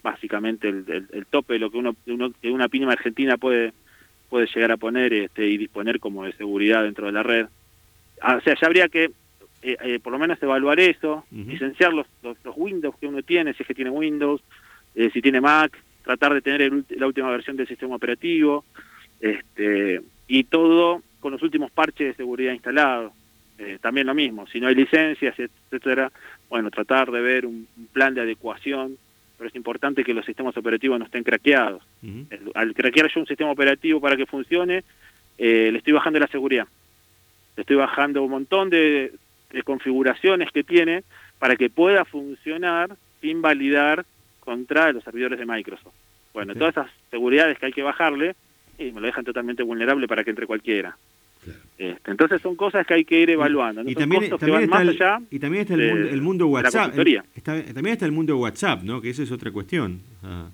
básicamente 0.03 0.67
el, 0.69 0.83
el- 0.87 1.07
el 1.11 1.25
tope 1.25 1.53
de 1.53 1.59
lo 1.59 1.71
que 1.71 1.77
uno, 1.77 1.95
de 2.05 2.13
uno- 2.13 2.31
que 2.41 2.51
una 2.51 2.67
pyme 2.69 2.91
argentina 2.91 3.37
puede 3.37 3.73
puede 4.29 4.47
llegar 4.53 4.71
a 4.71 4.77
poner 4.77 5.13
este, 5.13 5.47
y 5.47 5.57
disponer 5.57 5.99
como 5.99 6.25
de 6.25 6.33
seguridad 6.33 6.83
dentro 6.83 7.05
de 7.05 7.11
la 7.11 7.23
red 7.23 7.47
Ah, 8.21 8.35
o 8.37 8.41
sea 8.41 8.55
ya 8.59 8.67
habría 8.67 8.87
que 8.89 9.11
eh, 9.61 9.77
eh, 9.81 9.99
por 10.01 10.11
lo 10.11 10.19
menos 10.19 10.41
evaluar 10.43 10.79
eso 10.79 11.25
licenciar 11.47 11.93
los, 11.93 12.05
los, 12.21 12.37
los 12.43 12.53
Windows 12.57 12.95
que 12.99 13.07
uno 13.07 13.21
tiene, 13.21 13.53
si 13.53 13.63
es 13.63 13.67
que 13.67 13.73
tiene 13.75 13.89
Windows, 13.91 14.41
eh, 14.95 15.09
si 15.13 15.21
tiene 15.21 15.39
Mac, 15.39 15.77
tratar 16.03 16.33
de 16.33 16.41
tener 16.41 16.61
el 16.61 16.85
la 16.89 17.07
última 17.07 17.29
versión 17.31 17.55
del 17.57 17.67
sistema 17.67 17.95
operativo, 17.95 18.65
este, 19.21 20.01
y 20.27 20.43
todo 20.45 21.01
con 21.19 21.31
los 21.31 21.41
últimos 21.41 21.71
parches 21.71 22.07
de 22.09 22.13
seguridad 22.15 22.53
instalados. 22.53 23.13
Eh, 23.57 23.77
también 23.81 24.07
lo 24.07 24.13
mismo, 24.15 24.47
si 24.47 24.59
no 24.59 24.67
hay 24.67 24.75
licencias, 24.75 25.35
etcétera, 25.39 26.11
bueno, 26.49 26.69
tratar 26.71 27.11
de 27.11 27.21
ver 27.21 27.45
un, 27.45 27.67
un 27.77 27.87
plan 27.87 28.13
de 28.13 28.21
adecuación, 28.21 28.97
pero 29.37 29.49
es 29.49 29.55
importante 29.55 30.03
que 30.03 30.13
los 30.13 30.25
sistemas 30.25 30.55
operativos 30.57 30.97
no 30.99 31.05
estén 31.05 31.23
craqueados. 31.23 31.83
El- 32.29 32.51
Al 32.53 32.73
craquear 32.73 33.09
yo 33.13 33.19
un 33.19 33.27
sistema 33.27 33.51
operativo 33.51 33.99
para 33.99 34.15
que 34.15 34.25
funcione, 34.25 34.83
eh, 35.37 35.69
le 35.71 35.77
estoy 35.79 35.93
bajando 35.93 36.19
la 36.19 36.27
seguridad. 36.27 36.67
Le 37.55 37.61
estoy 37.61 37.75
bajando 37.75 38.23
un 38.23 38.31
montón 38.31 38.69
de, 38.69 39.13
de 39.51 39.63
configuraciones 39.63 40.51
que 40.51 40.63
tiene 40.63 41.03
para 41.39 41.55
que 41.55 41.69
pueda 41.69 42.05
funcionar 42.05 42.95
sin 43.21 43.41
validar 43.41 44.05
contra 44.39 44.91
los 44.91 45.03
servidores 45.03 45.39
de 45.39 45.45
Microsoft. 45.45 45.93
Bueno, 46.33 46.53
todas 46.55 46.73
esas 46.75 46.91
seguridades 47.11 47.57
que 47.59 47.67
hay 47.67 47.73
que 47.73 47.83
bajarle 47.83 48.35
y 48.77 48.91
me 48.91 49.01
lo 49.01 49.07
dejan 49.07 49.23
totalmente 49.23 49.61
vulnerable 49.63 50.07
para 50.07 50.23
que 50.23 50.31
entre 50.31 50.47
cualquiera. 50.47 50.97
Claro. 51.43 51.59
Este, 51.77 52.11
entonces 52.11 52.41
son 52.41 52.55
cosas 52.55 52.85
que 52.87 52.93
hay 52.93 53.03
que 53.05 53.19
ir 53.19 53.29
evaluando. 53.31 53.83
¿no? 53.83 53.89
Y 53.89 53.95
también, 53.95 54.21
costos 54.21 54.39
también 54.39 54.59
que 54.59 54.65
está 54.65 54.81
el, 54.81 54.87
más 54.87 54.95
allá. 55.01 55.19
y 55.31 55.39
también 55.39 55.61
está 55.63 55.73
el, 55.73 55.79
de- 55.81 55.93
mundo, 55.93 56.09
el 56.09 56.21
mundo 56.21 56.47
WhatsApp. 56.47 56.97
está- 57.35 57.63
también 57.73 57.93
está 57.93 58.05
el 58.05 58.11
mundo 58.11 58.37
WhatsApp, 58.37 58.83
¿no? 58.83 59.01
Que 59.01 59.09
esa 59.09 59.23
es 59.23 59.31
otra 59.31 59.51
cuestión. 59.51 59.99
Ah, 60.23 60.47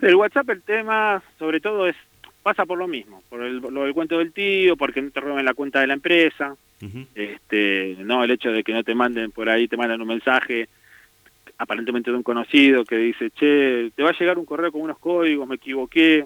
El 0.00 0.14
WhatsApp, 0.14 0.48
el 0.50 0.62
tema, 0.62 1.22
sobre 1.38 1.60
todo, 1.60 1.86
es 1.86 1.96
pasa 2.42 2.64
por 2.64 2.78
lo 2.78 2.88
mismo, 2.88 3.22
por 3.28 3.42
el, 3.42 3.58
lo 3.58 3.84
del 3.84 3.92
cuento 3.92 4.16
del 4.16 4.32
tío, 4.32 4.74
porque 4.76 5.02
no 5.02 5.10
te 5.10 5.20
roben 5.20 5.44
la 5.44 5.52
cuenta 5.52 5.80
de 5.80 5.86
la 5.88 5.92
empresa, 5.92 6.56
este 7.14 7.96
no 7.98 8.24
el 8.24 8.30
hecho 8.30 8.50
de 8.50 8.64
que 8.64 8.72
no 8.72 8.82
te 8.82 8.94
manden 8.94 9.30
por 9.30 9.50
ahí 9.50 9.68
te 9.68 9.76
mandan 9.76 10.00
un 10.00 10.08
mensaje 10.08 10.68
aparentemente 11.58 12.10
de 12.10 12.16
un 12.16 12.22
conocido 12.22 12.84
que 12.86 12.96
dice 12.96 13.30
che 13.32 13.90
te 13.94 14.02
va 14.02 14.08
a 14.10 14.18
llegar 14.18 14.38
un 14.38 14.46
correo 14.46 14.72
con 14.72 14.80
unos 14.80 14.98
códigos 14.98 15.46
me 15.46 15.56
equivoqué 15.56 16.24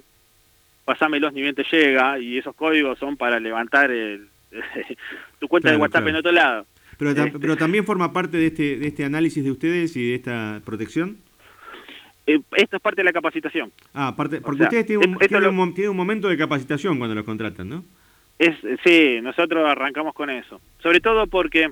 pasámelos 0.85 1.33
ni 1.33 1.42
bien 1.42 1.55
te 1.55 1.64
llega 1.70 2.18
y 2.18 2.38
esos 2.38 2.55
códigos 2.55 2.99
son 2.99 3.16
para 3.16 3.40
levantar 3.40 3.90
el 3.90 4.29
tu 5.40 5.49
cuenta 5.49 5.68
Claro, 5.68 5.79
de 5.79 5.83
WhatsApp 5.83 6.03
claro. 6.03 6.09
en 6.11 6.16
otro 6.16 6.33
lado 6.33 6.66
Pero, 6.99 7.11
tam- 7.12 7.27
Este. 7.27 7.38
pero 7.38 7.57
también 7.57 7.85
forma 7.85 8.12
parte 8.12 8.37
de 8.37 8.47
este, 8.47 8.77
de 8.79 8.87
este 8.88 9.05
análisis 9.05 9.42
de 9.42 9.51
ustedes 9.51 9.97
y 9.97 10.11
de 10.11 10.14
esta 10.14 10.61
protección. 10.64 11.16
Eh, 12.27 12.40
esto 12.57 12.77
es 12.77 12.83
parte 12.83 13.01
de 13.03 13.05
la 13.05 13.12
capacitación 13.12 13.70
Ah, 13.92 14.09
aparte, 14.09 14.40
porque 14.40 14.59
sea, 14.59 14.66
ustedes 14.68 14.87
tienen 14.87 15.11
un, 15.11 15.18
tienen 15.18 15.42
lo- 15.42 15.51
un 15.51 15.57
mom- 15.57 15.75
tienen 15.75 15.90
un 15.90 15.97
momento 15.97 16.29
de 16.29 16.37
capacitación 16.38 16.97
cuando 16.99 17.14
los 17.14 17.25
contratan, 17.25 17.68
¿no? 17.68 17.85
Es, 18.38 18.57
sí, 18.85 19.18
nosotros 19.23 19.68
arrancamos 19.68 20.12
con 20.14 20.29
eso. 20.31 20.61
Sobre 20.83 21.01
todo 21.01 21.27
porque 21.27 21.70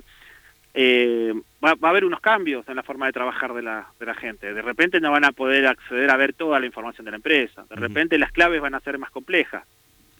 eh, 0.73 1.33
va, 1.63 1.75
va 1.75 1.87
a 1.87 1.91
haber 1.91 2.05
unos 2.05 2.19
cambios 2.19 2.67
en 2.67 2.75
la 2.75 2.83
forma 2.83 3.05
de 3.07 3.13
trabajar 3.13 3.53
de 3.53 3.61
la, 3.61 3.87
de 3.99 4.05
la 4.05 4.13
gente. 4.15 4.53
De 4.53 4.61
repente 4.61 4.99
no 4.99 5.11
van 5.11 5.25
a 5.25 5.31
poder 5.31 5.65
acceder 5.67 6.09
a 6.09 6.17
ver 6.17 6.33
toda 6.33 6.59
la 6.59 6.65
información 6.65 7.05
de 7.05 7.11
la 7.11 7.17
empresa. 7.17 7.65
De 7.69 7.75
repente 7.75 8.17
las 8.17 8.31
claves 8.31 8.61
van 8.61 8.75
a 8.75 8.79
ser 8.79 8.97
más 8.97 9.09
complejas. 9.11 9.63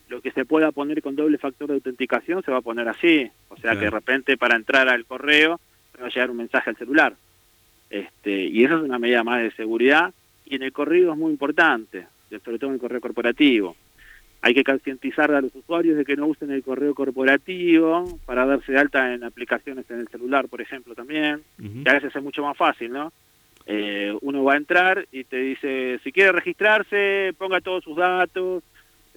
Lo 0.10 0.22
que 0.22 0.32
se 0.32 0.46
pueda 0.46 0.72
poner 0.72 1.02
con 1.02 1.16
doble 1.16 1.38
factor 1.38 1.68
de 1.70 1.76
autenticación 1.76 2.44
se 2.44 2.52
va 2.52 2.58
a 2.58 2.62
poner 2.62 2.88
así. 2.88 3.30
O 3.50 3.56
sea 3.56 3.72
Claro. 3.72 3.80
que 3.80 3.86
de 3.86 3.92
repente 3.92 4.38
para 4.38 4.56
entrar 4.56 4.88
al 4.90 5.06
correo 5.06 5.60
va 6.02 6.08
a 6.08 6.10
llegar 6.10 6.30
un 6.32 6.38
mensaje 6.38 6.70
al 6.70 6.76
celular. 6.78 7.14
Este, 7.90 8.32
y 8.46 8.64
eso 8.64 8.78
es 8.78 8.84
una 8.84 9.00
medida 9.00 9.24
más 9.24 9.42
de 9.42 9.52
seguridad. 9.52 10.14
Y 10.46 10.56
en 10.56 10.64
el 10.64 10.72
correo 10.74 11.14
es 11.14 11.18
muy 11.18 11.32
importante, 11.32 12.08
sobre 12.44 12.58
todo 12.60 12.70
en 12.70 12.76
el 12.76 12.80
correo 12.82 13.00
corporativo 13.02 13.76
hay 14.46 14.54
que 14.54 14.66
concientizar 14.66 15.32
a 15.32 15.40
los 15.40 15.56
usuarios 15.56 15.96
de 15.96 16.04
que 16.04 16.18
no 16.18 16.28
usen 16.28 16.52
el 16.52 16.64
correo 16.64 16.94
corporativo 16.94 18.20
para 18.26 18.46
darse 18.46 18.74
de 18.74 18.78
alta 18.78 19.14
en 19.14 19.24
aplicaciones 19.24 19.90
en 19.90 20.02
el 20.02 20.10
celular, 20.10 20.50
por 20.50 20.60
ejemplo, 20.60 20.94
también, 20.94 21.42
Ujú. 21.58 21.84
que 21.86 21.90
a 21.90 21.94
veces 21.94 22.14
es 22.14 22.22
mucho 22.22 22.44
más 22.44 22.58
fácil, 22.58 22.92
¿no? 22.92 23.14
Eh, 23.66 24.14
uno 24.20 24.44
va 24.44 24.56
a 24.56 24.58
entrar 24.58 25.08
y 25.14 25.24
te 25.24 25.38
dice, 25.38 25.98
si 26.04 26.12
quiere 26.12 26.34
registrarse, 26.34 27.34
ponga 27.38 27.62
todos 27.62 27.86
sus 27.86 27.96
datos, 27.96 28.64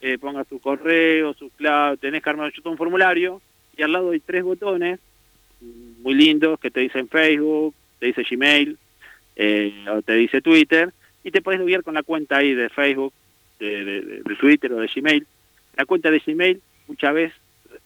eh, 0.01 0.17
ponga 0.17 0.45
su 0.45 0.61
correo, 0.61 1.35
su 1.35 1.51
clave, 1.51 1.97
tenés 1.97 2.23
que 2.23 2.31
armar 2.31 2.53
un 2.63 2.77
formulario, 2.77 3.43
y 3.77 3.83
al 3.83 3.91
lado 3.91 4.13
hay 4.13 4.21
tres 4.21 4.45
botones 4.45 5.01
muy 6.03 6.15
lindos 6.15 6.61
que 6.61 6.71
te 6.71 6.79
dicen 6.79 7.09
Facebook, 7.09 7.75
te 7.99 8.07
dice 8.07 8.23
Gmail, 8.31 8.79
eh, 9.35 9.87
o 9.91 10.03
te 10.03 10.15
dice 10.15 10.41
Twitter, 10.41 10.93
y 11.25 11.33
te 11.33 11.43
puedes 11.43 11.59
loguear 11.59 11.83
con 11.83 11.95
la 11.95 12.05
cuenta 12.05 12.37
ahí 12.37 12.55
de 12.55 12.69
Facebook, 12.69 13.13
de, 13.59 13.85
de- 13.85 14.01
de- 14.03 14.23
de 14.23 14.37
Twitter 14.37 14.73
o 14.73 14.81
de 14.81 14.89
Gmail. 14.95 15.27
La 15.77 15.85
cuenta 15.87 16.11
de 16.11 16.21
Gmail 16.25 16.61
muchas 16.89 17.15
veces, 17.15 17.37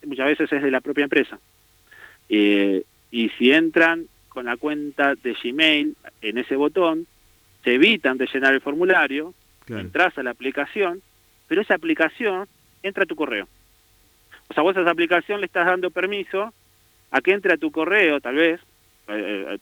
muchas 0.04 0.26
veces 0.26 0.52
es 0.52 0.62
de 0.62 0.70
la 0.70 0.80
propia 0.80 1.04
empresa. 1.04 1.38
Eh, 2.28 2.82
y 3.10 3.28
si 3.30 3.52
entran 3.52 4.06
con 4.28 4.44
la 4.46 4.56
cuenta 4.56 5.14
de 5.16 5.34
Gmail 5.42 5.96
en 6.22 6.38
ese 6.38 6.56
botón, 6.56 7.06
se 7.64 7.74
evitan 7.74 8.16
de 8.18 8.28
llenar 8.32 8.54
el 8.54 8.60
formulario, 8.60 9.34
Claro. 9.66 9.82
entras 9.82 10.16
a 10.18 10.22
la 10.22 10.30
aplicación, 10.30 11.02
pero 11.48 11.60
esa 11.62 11.74
aplicación 11.74 12.48
entra 12.82 13.02
a 13.04 13.06
tu 13.06 13.16
correo. 13.16 13.48
O 14.48 14.54
sea, 14.54 14.62
vos 14.62 14.76
a 14.76 14.80
esa 14.80 14.90
aplicación 14.90 15.40
le 15.40 15.46
estás 15.46 15.66
dando 15.66 15.90
permiso 15.90 16.52
a 17.10 17.20
que 17.20 17.32
entre 17.32 17.52
a 17.52 17.56
tu 17.56 17.70
correo, 17.70 18.20
tal 18.20 18.36
vez. 18.36 18.60
eh, 19.08 19.54
eh, 19.54 19.58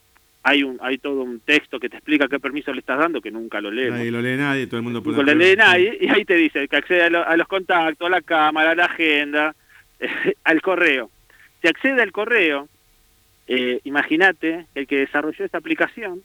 hay 0.48 0.62
un 0.62 0.78
hay 0.80 0.98
todo 0.98 1.22
un 1.22 1.40
texto 1.40 1.78
que 1.78 1.88
te 1.88 1.96
explica 1.96 2.26
qué 2.28 2.38
permiso 2.40 2.72
le 2.72 2.80
estás 2.80 2.98
dando, 2.98 3.20
que 3.20 3.30
nunca 3.30 3.60
lo 3.60 3.70
leemos. 3.70 3.98
Nadie 3.98 4.10
lo 4.10 4.22
lee 4.22 4.36
nadie, 4.36 4.66
todo 4.66 4.78
el 4.78 4.82
mundo 4.82 5.02
Nunca 5.04 5.22
lo 5.22 5.34
lee 5.34 5.56
nadie, 5.56 5.98
y 6.00 6.08
ahí 6.08 6.24
te 6.24 6.34
dice 6.36 6.66
que 6.68 6.76
accede 6.76 7.02
a, 7.04 7.10
lo- 7.10 7.26
a 7.26 7.36
los 7.36 7.46
contactos, 7.48 8.06
a 8.06 8.10
la 8.10 8.22
cámara, 8.22 8.70
a 8.70 8.74
la 8.74 8.86
agenda, 8.86 9.54
al 10.44 10.62
correo. 10.62 11.10
Si 11.60 11.68
accede 11.68 12.00
al 12.02 12.12
correo, 12.12 12.68
eh, 13.46 13.80
imagínate, 13.84 14.66
el 14.74 14.86
que 14.86 14.98
desarrolló 14.98 15.44
esta 15.44 15.58
aplicación 15.58 16.22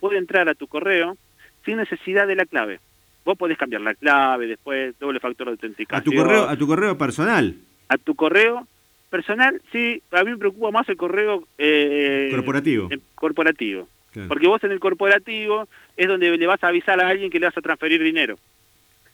puede 0.00 0.18
entrar 0.18 0.48
a 0.48 0.54
tu 0.54 0.66
correo 0.66 1.16
sin 1.64 1.76
necesidad 1.76 2.26
de 2.26 2.34
la 2.36 2.46
clave. 2.46 2.80
Vos 3.24 3.38
podés 3.38 3.56
cambiar 3.56 3.82
la 3.82 3.94
clave, 3.94 4.46
después 4.48 4.98
doble 4.98 5.20
factor 5.20 5.46
de 5.46 5.52
autenticación. 5.52 6.00
A 6.00 6.04
tu 6.04 6.12
correo, 6.12 6.48
a 6.48 6.56
tu 6.56 6.66
correo 6.66 6.98
personal, 6.98 7.54
A 7.88 7.96
tu 7.98 8.14
correo 8.16 8.66
personal, 9.12 9.60
sí, 9.70 10.02
a 10.10 10.24
mí 10.24 10.30
me 10.32 10.38
preocupa 10.38 10.70
más 10.72 10.88
el 10.88 10.96
correo 10.96 11.46
eh, 11.58 12.30
corporativo. 12.32 12.88
eh, 12.90 12.98
corporativo. 13.14 13.88
Claro, 14.12 14.28
Porque 14.28 14.48
vos 14.48 14.64
en 14.64 14.72
el 14.72 14.80
corporativo 14.80 15.68
es 15.96 16.08
donde 16.08 16.36
le 16.36 16.46
vas 16.46 16.62
a 16.64 16.68
avisar 16.68 17.00
a 17.00 17.08
alguien 17.08 17.30
que 17.30 17.38
le 17.38 17.46
vas 17.46 17.56
a 17.56 17.60
transferir 17.62 18.02
dinero. 18.02 18.36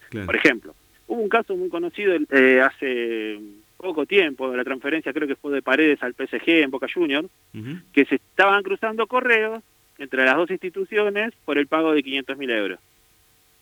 claro. 0.09 0.27
Por 0.27 0.37
ejemplo, 0.37 0.75
hubo 1.09 1.21
un 1.21 1.29
caso 1.29 1.55
muy 1.57 1.69
conocido 1.69 2.15
eh, 2.31 2.61
hace 2.63 3.39
poco 3.77 4.07
tiempo, 4.07 4.57
la 4.57 4.65
transferencia 4.65 5.13
creo 5.13 5.29
que 5.29 5.37
fue 5.37 5.53
de 5.53 5.63
Paredes 5.63 6.03
al 6.03 6.15
PSG 6.15 6.49
en 6.65 6.71
Boca 6.71 6.87
Juniors, 6.93 7.29
Ujú. 7.55 7.79
que 7.93 8.05
se 8.07 8.15
estaban 8.17 8.63
cruzando 8.63 9.07
correos 9.07 9.63
entre 9.99 10.25
las 10.25 10.37
dos 10.37 10.51
instituciones 10.51 11.33
por 11.45 11.59
el 11.59 11.67
pago 11.67 11.93
de 11.93 12.03
500 12.03 12.39
mil 12.39 12.51
euros. 12.51 12.79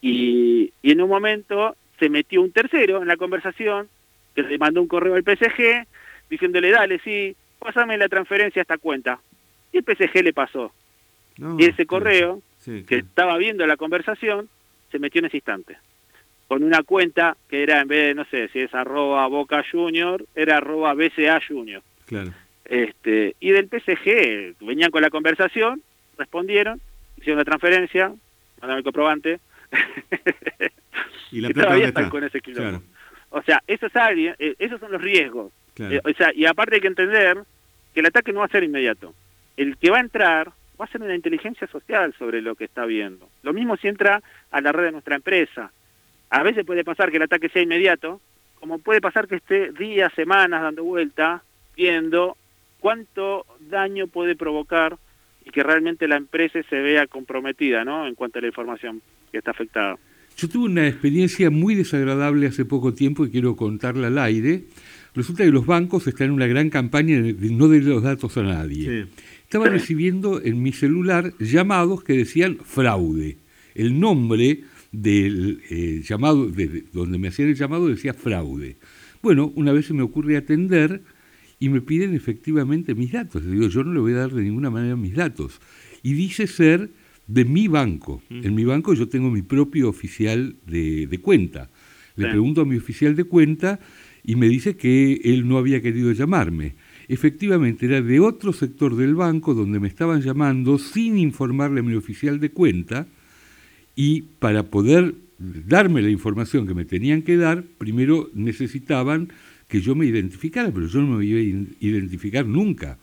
Y, 0.01 0.73
y 0.83 0.93
en 0.93 1.01
un 1.03 1.09
momento 1.09 1.75
se 1.99 2.09
metió 2.09 2.41
un 2.43 2.53
tercero 2.53 3.01
en 3.03 3.09
la 3.09 3.17
conversación 3.17 3.89
que 4.35 4.43
le 4.43 4.59
mandó 4.59 4.81
un 4.83 4.89
correo 4.89 5.15
al 5.15 5.23
PSG 5.25 5.87
diciéndole, 6.31 6.71
dale, 6.71 6.99
sí, 7.01 7.35
pásame 7.59 7.97
la 7.99 8.09
transferencia 8.09 8.61
a 8.61 8.65
esta 8.65 8.79
cuenta. 8.79 9.19
Y 9.73 9.79
el 9.79 9.85
PSG 9.85 10.23
le 10.23 10.33
pasó. 10.33 10.73
No, 11.39 11.57
Y 11.59 11.65
ese 11.65 11.87
claro. 11.87 11.89
correo 11.89 12.43
Sí, 12.59 12.85
que 12.87 12.97
estaba 12.99 13.37
viendo 13.37 13.67
la 13.67 13.77
conversación 13.77 14.49
se 14.91 14.99
metió 14.99 15.19
en 15.21 15.27
ese 15.27 15.37
instante. 15.37 15.77
Con 16.49 16.63
una 16.63 16.83
cuenta 16.83 17.37
que 17.49 17.63
era, 17.63 17.81
en 17.81 17.89
vez 17.89 18.07
de, 18.09 18.15
no 18.15 18.25
sé, 18.27 18.49
si 18.49 18.61
es 18.61 18.75
arroba 18.75 19.27
Boca 19.27 19.65
Junior, 19.71 20.25
era 20.35 20.57
arroba 20.59 20.95
BCA 20.95 21.41
Junior. 21.47 21.83
claro. 22.07 22.33
Este, 22.65 23.37
y 23.39 23.51
del 23.53 23.69
PSG, 23.69 24.57
venían 24.67 24.91
con 24.91 25.01
la 25.01 25.11
conversación, 25.11 25.83
respondieron, 26.19 26.81
hicieron 27.17 27.39
la 27.39 27.45
transferencia, 27.45 28.09
mandaron 28.61 28.79
el 28.79 28.83
comprobante, 28.83 29.39
Y 31.31 31.41
la 31.41 31.49
plata 31.51 31.69
todavía 31.69 31.87
están 31.89 32.05
está. 32.05 32.11
con 32.11 32.25
ese. 32.25 32.41
Claro, 32.41 32.83
O 33.31 33.43
sea, 33.43 33.63
eso 33.69 33.87
es 33.87 33.93
eh, 34.41 34.55
esos 34.59 34.81
son 34.81 34.91
los 34.91 35.01
riesgos. 35.01 35.53
Claro. 35.77 35.95
Eh, 35.95 36.01
o 36.05 36.13
sea, 36.15 36.33
y 36.35 36.47
aparte 36.47 36.75
hay 36.75 36.81
que 36.81 36.89
entender 36.89 37.39
que 37.95 38.01
el 38.01 38.07
ataque 38.07 38.33
no 38.33 38.41
va 38.41 38.47
a 38.47 38.51
ser 38.51 38.65
inmediato. 38.65 39.15
El 39.57 39.77
que 39.77 39.91
va 39.91 39.99
a 39.99 40.01
entrar 40.01 40.53
va 40.81 40.85
a 40.85 40.89
ser 40.89 41.03
una 41.03 41.15
inteligencia 41.15 41.67
social 41.69 42.15
sobre 42.19 42.43
lo 42.43 42.55
que 42.55 42.65
está 42.65 42.85
viendo. 42.85 43.29
Lo 43.43 43.53
mismo 43.53 43.77
si 43.77 43.89
entra 43.89 44.23
a 44.51 44.61
la 44.61 44.73
red 44.73 44.87
de 44.87 44.93
nuestra 44.93 45.17
empresa. 45.17 45.73
A 46.31 46.43
veces 46.43 46.67
puede 46.67 46.85
pasar 46.85 47.11
que 47.11 47.17
el 47.17 47.23
ataque 47.23 47.49
sea 47.49 47.63
inmediato, 47.63 48.21
como 48.61 48.79
puede 48.79 49.01
pasar 49.01 49.29
que 49.29 49.37
esté 49.37 49.71
días, 49.73 50.13
semanas 50.15 50.63
dando 50.63 50.83
vuelta, 50.85 51.43
viendo 51.77 52.37
cuánto 52.81 53.47
daño 53.61 54.07
puede 54.07 54.37
provocar 54.37 54.99
y 55.45 55.51
que 55.51 55.63
realmente 55.63 56.09
la 56.09 56.17
empresa 56.17 56.61
se 56.69 56.81
vea 56.81 57.07
comprometida, 57.07 57.85
¿no? 57.85 58.07
En 58.07 58.15
cuanto 58.15 58.39
a 58.39 58.43
la 58.43 58.49
información 58.49 59.01
que 59.31 59.39
está 59.39 59.53
afectada. 59.53 59.97
Yo 60.37 60.49
tuve 60.49 60.67
una 60.67 60.87
experiencia 60.87 61.51
muy 61.51 61.75
desagradable 61.75 62.47
hace 62.47 62.65
poco 62.65 62.93
tiempo 62.93 63.25
y 63.25 63.31
quiero 63.31 63.57
contarla 63.57 64.09
al 64.09 64.19
aire. 64.19 64.65
Resulta 65.17 65.45
que 65.45 65.51
los 65.51 65.67
bancos 65.67 66.07
están 66.07 66.27
en 66.29 66.33
una 66.35 66.47
gran 66.47 66.71
campaña 66.71 67.21
de 67.21 67.51
no 67.51 67.69
de 67.69 67.81
los 67.81 68.03
datos 68.03 68.37
a 68.37 68.43
nadie. 68.43 69.05
Sí. 69.05 69.11
Estaba 69.45 69.69
recibiendo 69.69 70.41
en 70.43 70.63
mi 70.63 70.73
celular 70.73 71.33
llamados 71.41 72.05
que 72.05 72.13
decían 72.13 72.59
fraude. 72.65 73.39
El 73.75 73.99
nombre 73.99 74.61
del 74.93 75.61
eh, 75.71 76.03
llamado, 76.07 76.47
de, 76.47 76.69
de 76.69 76.85
donde 76.93 77.19
me 77.19 77.29
hacían 77.29 77.49
el 77.49 77.55
llamado 77.57 77.89
decía 77.89 78.13
fraude. 78.15 78.77
Bueno, 79.23 79.53
una 79.57 79.73
vez 79.73 79.87
se 79.87 79.95
me 79.95 80.03
ocurre 80.03 80.37
atender 80.37 81.01
y 81.59 81.69
me 81.71 81.81
piden 81.81 82.15
efectivamente 82.15 82.95
mis 82.95 83.13
datos. 83.13 83.43
Le 83.45 83.53
digo, 83.53 83.69
yo 83.69 83.83
no 83.85 83.93
le 83.95 84.01
voy 84.01 84.13
a 84.13 84.17
dar 84.17 84.33
de 84.33 84.43
ninguna 84.43 84.71
manera 84.71 84.97
mis 84.97 85.15
datos. 85.15 85.61
Y 86.03 86.13
dice 86.13 86.47
ser 86.47 86.91
de 87.27 87.45
mi 87.45 87.67
banco. 87.69 88.23
En 88.31 88.55
mi 88.55 88.65
banco 88.65 88.95
yo 88.95 89.09
tengo 89.09 89.31
mi 89.31 89.43
propio 89.43 89.89
oficial 89.89 90.57
de, 90.67 91.07
de 91.07 91.19
cuenta. 91.19 91.71
Le 92.17 92.25
Sí. 92.27 92.31
pregunto 92.31 92.61
a 92.63 92.65
mi 92.65 92.77
oficial 92.77 93.15
de 93.17 93.25
cuenta 93.25 93.79
y 94.27 94.35
me 94.35 94.49
dice 94.49 94.77
que 94.77 95.21
él 95.25 95.49
no 95.49 95.57
había 95.57 95.81
querido 95.81 96.11
llamarme. 96.13 96.75
Efectivamente, 97.09 97.87
era 97.87 98.03
de 98.03 98.19
otro 98.19 98.53
sector 98.53 98.97
del 98.97 99.15
banco 99.15 99.55
donde 99.55 99.79
me 99.79 99.87
estaban 99.87 100.21
llamando 100.21 100.79
sin 100.79 101.17
informarle 101.17 101.81
a 101.81 101.85
mi 101.85 101.95
oficial 101.95 102.41
de 102.41 102.51
cuenta 102.51 103.07
y 103.95 104.23
para 104.41 104.65
poder 104.65 105.15
darme 105.39 106.03
la 106.03 106.11
información 106.11 106.67
que 106.67 106.75
me 106.75 106.85
tenían 106.85 107.23
que 107.23 107.37
dar, 107.37 107.63
primero 107.79 108.29
necesitaban 108.35 109.29
que 109.69 109.81
yo 109.81 109.95
me 109.95 110.07
identificara, 110.07 110.73
pero 110.73 110.89
yo 110.89 111.01
no 111.01 111.19
me 111.19 111.25
iba 111.25 111.39
a 111.39 111.65
identificar 111.81 112.47
nunca. 112.47 112.99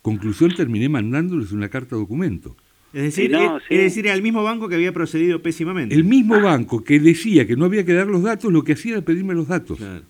Conclusión, 0.00 0.54
terminé 0.54 0.88
mandándoles 0.88 1.52
una 1.52 1.68
carta 1.68 1.96
documento. 1.96 2.56
Es 2.94 3.02
decir, 3.02 3.26
Sí, 3.26 3.32
no, 3.32 3.58
es, 3.58 3.62
sí. 3.68 3.74
es 3.74 3.80
decir, 3.82 4.08
al 4.08 4.22
mismo 4.22 4.42
banco 4.42 4.68
que 4.68 4.76
había 4.76 4.92
procedido 4.92 5.42
pésimamente. 5.42 5.94
El 5.94 6.04
mismo 6.04 6.40
banco 6.40 6.82
que 6.82 6.98
decía 6.98 7.46
que 7.46 7.56
no 7.56 7.66
había 7.66 7.84
que 7.84 7.92
dar 7.92 8.06
los 8.06 8.22
datos, 8.22 8.50
lo 8.50 8.64
que 8.64 8.72
hacía 8.72 8.92
era 8.92 9.02
pedirme 9.02 9.34
los 9.34 9.48
datos. 9.48 9.76
Claro. 9.78 10.02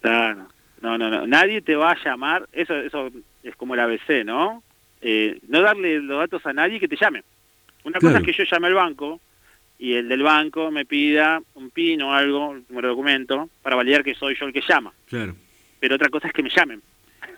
Claro. 0.00 0.48
No, 0.82 0.96
no, 0.96 1.10
no. 1.10 1.26
Nadie 1.26 1.60
te 1.60 1.76
va 1.76 1.92
a 1.92 2.04
llamar. 2.04 2.48
Eso, 2.52 2.74
eso 2.74 3.10
es 3.42 3.54
como 3.56 3.74
el 3.74 3.80
ABC, 3.80 4.24
¿no? 4.24 4.62
Eh, 5.02 5.38
no 5.48 5.60
darle 5.62 6.00
los 6.00 6.18
datos 6.18 6.44
a 6.46 6.52
nadie 6.52 6.80
que 6.80 6.88
te 6.88 6.96
llame. 6.96 7.22
Una 7.84 7.98
cosa 7.98 8.18
es 8.18 8.24
que 8.24 8.32
yo 8.32 8.44
llame 8.44 8.66
al 8.68 8.74
banco 8.74 9.20
y 9.78 9.94
el 9.94 10.08
del 10.08 10.22
banco 10.22 10.70
me 10.70 10.84
pida 10.84 11.40
un 11.54 11.70
PIN 11.70 12.02
o 12.02 12.12
algo, 12.14 12.48
un 12.50 12.64
número 12.68 12.88
de 12.88 12.92
documento, 12.94 13.48
para 13.62 13.76
validar 13.76 14.04
que 14.04 14.14
soy 14.14 14.36
yo 14.38 14.46
el 14.46 14.52
que 14.52 14.62
llama. 14.66 14.92
Claro. 15.08 15.34
Pero 15.80 15.94
otra 15.94 16.10
cosa 16.10 16.28
es 16.28 16.34
que 16.34 16.42
me 16.42 16.50
llamen 16.50 16.82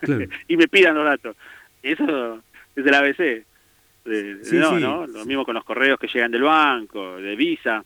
Claro. 0.01 0.25
y 0.49 0.57
me 0.57 0.67
pidan 0.67 0.97
los 0.97 1.05
datos. 1.05 1.37
Eso 1.83 2.43
es 2.77 2.87
el 2.87 2.95
ABC. 2.95 3.19
De- 4.05 4.45
Sí, 4.45 4.57
no, 4.57 4.77
sí. 4.77 4.83
¿no? 4.83 5.07
Lo 5.07 5.25
mismo 5.25 5.45
con 5.45 5.55
los 5.55 5.63
correos 5.65 5.99
que 6.01 6.09
llegan 6.09 6.33
del 6.33 6.43
banco, 6.43 7.17
de 7.19 7.37
Visa. 7.37 7.85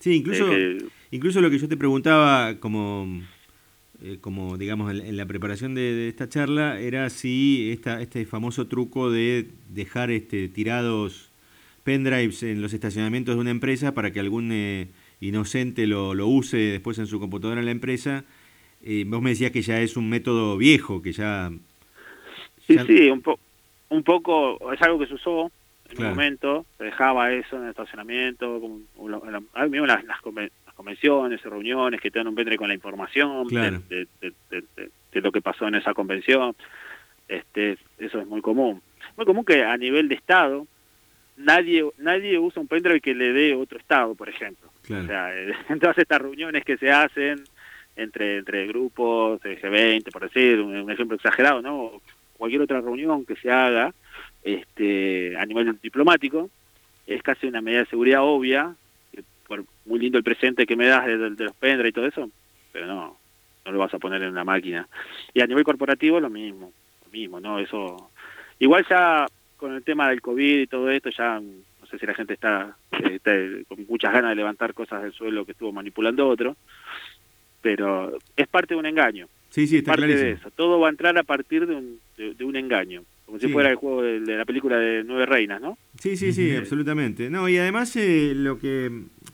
Sí, 0.00 0.16
incluso, 0.16 0.52
eh, 0.52 0.78
incluso 1.10 1.40
lo 1.40 1.48
que 1.48 1.58
yo 1.58 1.66
te 1.68 1.78
preguntaba 1.78 2.56
como, 2.60 3.22
eh, 4.04 4.18
como 4.20 4.56
digamos, 4.58 4.92
en, 4.92 5.00
en 5.04 5.16
la 5.16 5.26
preparación 5.26 5.74
de, 5.74 5.80
de 5.94 6.08
esta 6.08 6.28
charla 6.28 6.78
era 6.78 7.08
si 7.10 7.70
esta, 7.72 8.00
este 8.02 8.26
famoso 8.26 8.66
truco 8.66 9.10
de 9.10 9.48
dejar 9.70 10.10
este, 10.10 10.48
tirados 10.48 11.30
pendrives 11.84 12.42
en 12.42 12.60
los 12.62 12.72
estacionamientos 12.74 13.34
de 13.34 13.40
una 13.40 13.50
empresa 13.50 13.92
para 13.94 14.10
que 14.12 14.20
algún 14.20 14.50
eh, 14.52 14.88
inocente 15.20 15.86
lo, 15.86 16.14
lo 16.14 16.26
use 16.28 16.56
después 16.56 16.98
en 16.98 17.06
su 17.06 17.18
computadora 17.18 17.60
en 17.60 17.66
la 17.66 17.72
empresa. 17.72 18.24
Eh, 18.82 19.04
vos 19.06 19.22
me 19.22 19.30
decías 19.30 19.50
que 19.50 19.62
ya 19.62 19.80
es 19.80 19.96
un 19.96 20.08
método 20.10 20.56
viejo, 20.58 21.00
que 21.00 21.12
ya... 21.12 21.50
Sí, 22.66 22.74
ya- 22.76 22.84
sí, 22.86 23.10
un, 23.10 23.22
po 23.22 23.38
un 23.90 24.02
poco, 24.02 24.72
es 24.72 24.80
algo 24.82 24.98
que 24.98 25.06
se 25.06 25.14
usó 25.14 25.50
en 25.90 25.96
Claro. 25.96 26.10
un 26.12 26.16
momento, 26.16 26.66
se 26.78 26.84
dejaba 26.84 27.32
eso 27.32 27.56
en 27.56 27.64
el 27.64 27.70
estacionamiento, 27.70 28.60
como, 28.60 28.80
lo- 29.08 29.22
la- 29.30 29.42
conven- 30.22 30.50
las 30.63 30.63
convenciones, 30.74 31.42
reuniones 31.42 32.00
que 32.00 32.10
te 32.10 32.18
dan 32.18 32.28
un 32.28 32.34
pendrive 32.34 32.58
con 32.58 32.68
la 32.68 32.74
información 32.74 33.46
Claro. 33.48 33.80
de, 33.88 34.06
de- 34.20 34.32
de- 34.50 34.64
de- 34.76 34.90
de 35.12 35.20
lo 35.20 35.30
que 35.32 35.40
pasó 35.40 35.66
en 35.68 35.76
esa 35.76 35.94
convención, 35.94 36.54
este 37.28 37.78
eso 37.98 38.20
es 38.20 38.26
muy 38.26 38.40
común. 38.40 38.82
Muy 39.16 39.24
común 39.26 39.44
que 39.44 39.62
a 39.64 39.76
nivel 39.76 40.08
de 40.08 40.16
Estado 40.16 40.66
nadie 41.36 41.84
nadie 41.98 42.38
usa 42.38 42.60
un 42.60 42.68
pendrive 42.68 43.00
que 43.00 43.14
le 43.14 43.32
dé 43.32 43.54
otro 43.54 43.78
Estado, 43.78 44.14
por 44.14 44.28
ejemplo. 44.28 44.68
Claro. 44.86 45.04
O 45.04 45.06
sea, 45.06 45.34
eh, 45.36 45.52
en 45.68 45.78
todas 45.80 45.96
estas 45.98 46.20
reuniones 46.20 46.64
que 46.64 46.76
se 46.76 46.90
hacen, 46.90 47.44
entre 47.96 48.38
entre 48.38 48.66
grupos, 48.66 49.40
de 49.42 49.60
G20, 49.60 50.10
por 50.12 50.22
decir, 50.22 50.60
un, 50.60 50.90
ejemplo 50.90 51.16
exagerado, 51.16 51.62
¿no? 51.62 52.00
Cualquier 52.36 52.62
otra 52.62 52.80
reunión 52.80 53.24
que 53.24 53.36
se 53.36 53.50
haga 53.50 53.94
este, 54.42 55.36
a 55.38 55.46
nivel 55.46 55.78
diplomático, 55.80 56.50
es 57.06 57.22
casi 57.22 57.46
una 57.46 57.60
medida 57.60 57.80
de 57.80 57.86
seguridad 57.86 58.22
obvia, 58.22 58.74
por 59.46 59.64
muy 59.86 59.98
lindo 60.00 60.18
el 60.18 60.24
presente 60.24 60.66
que 60.66 60.76
me 60.76 60.86
das 60.86 61.06
de, 61.06 61.16
de 61.30 61.44
los 61.44 61.54
pendra 61.56 61.86
y 61.88 61.92
todo 61.92 62.06
eso, 62.06 62.30
pero 62.72 62.86
no, 62.86 63.18
no 63.64 63.72
lo 63.72 63.78
vas 63.78 63.92
a 63.94 63.98
poner 63.98 64.22
en 64.22 64.30
una 64.30 64.44
máquina. 64.44 64.88
Y 65.32 65.40
a 65.40 65.46
nivel 65.46 65.64
corporativo 65.64 66.20
lo 66.20 66.30
mismo, 66.30 66.72
lo 67.04 67.10
mismo, 67.12 67.40
¿no? 67.40 67.58
Eso, 67.58 68.10
igual 68.58 68.84
ya 68.88 69.26
con 69.56 69.74
el 69.74 69.82
tema 69.82 70.08
del 70.10 70.20
COVID 70.20 70.60
y 70.62 70.66
todo 70.66 70.90
esto, 70.90 71.10
ya 71.10 71.40
no 71.40 71.86
sé 71.86 71.98
si 71.98 72.06
la 72.06 72.14
gente 72.14 72.34
está, 72.34 72.76
está 73.10 73.32
con 73.68 73.86
muchas 73.88 74.12
ganas 74.12 74.30
de 74.30 74.36
levantar 74.36 74.74
cosas 74.74 75.02
del 75.02 75.12
suelo 75.12 75.44
que 75.44 75.52
estuvo 75.52 75.72
manipulando 75.72 76.26
otro, 76.28 76.56
pero 77.62 78.16
es 78.36 78.46
parte 78.48 78.74
de 78.74 78.80
un 78.80 78.86
engaño. 78.86 79.26
Sí, 79.50 79.66
sí, 79.66 79.76
está 79.78 79.92
parte 79.92 80.02
clarísimo. 80.06 80.28
de 80.30 80.34
eso. 80.36 80.50
Todo 80.50 80.80
va 80.80 80.88
a 80.88 80.90
entrar 80.90 81.16
a 81.16 81.22
partir 81.22 81.66
de 81.66 81.76
un, 81.76 82.00
de, 82.16 82.34
de 82.34 82.44
un 82.44 82.56
engaño, 82.56 83.04
como 83.24 83.38
si 83.38 83.46
Sí. 83.46 83.52
fuera 83.52 83.70
el 83.70 83.76
juego 83.76 84.02
de, 84.02 84.18
la 84.20 84.44
película 84.44 84.76
de 84.78 85.04
Nueve 85.04 85.26
Reinas, 85.26 85.60
¿no? 85.60 85.78
Sí, 85.98 86.16
sí, 86.16 86.32
sí, 86.32 86.50
Eh, 86.50 86.58
absolutamente. 86.58 87.30
No, 87.30 87.48
y 87.48 87.56
además 87.56 87.94
eh, 87.96 88.32
lo 88.34 88.58
que 88.58 88.90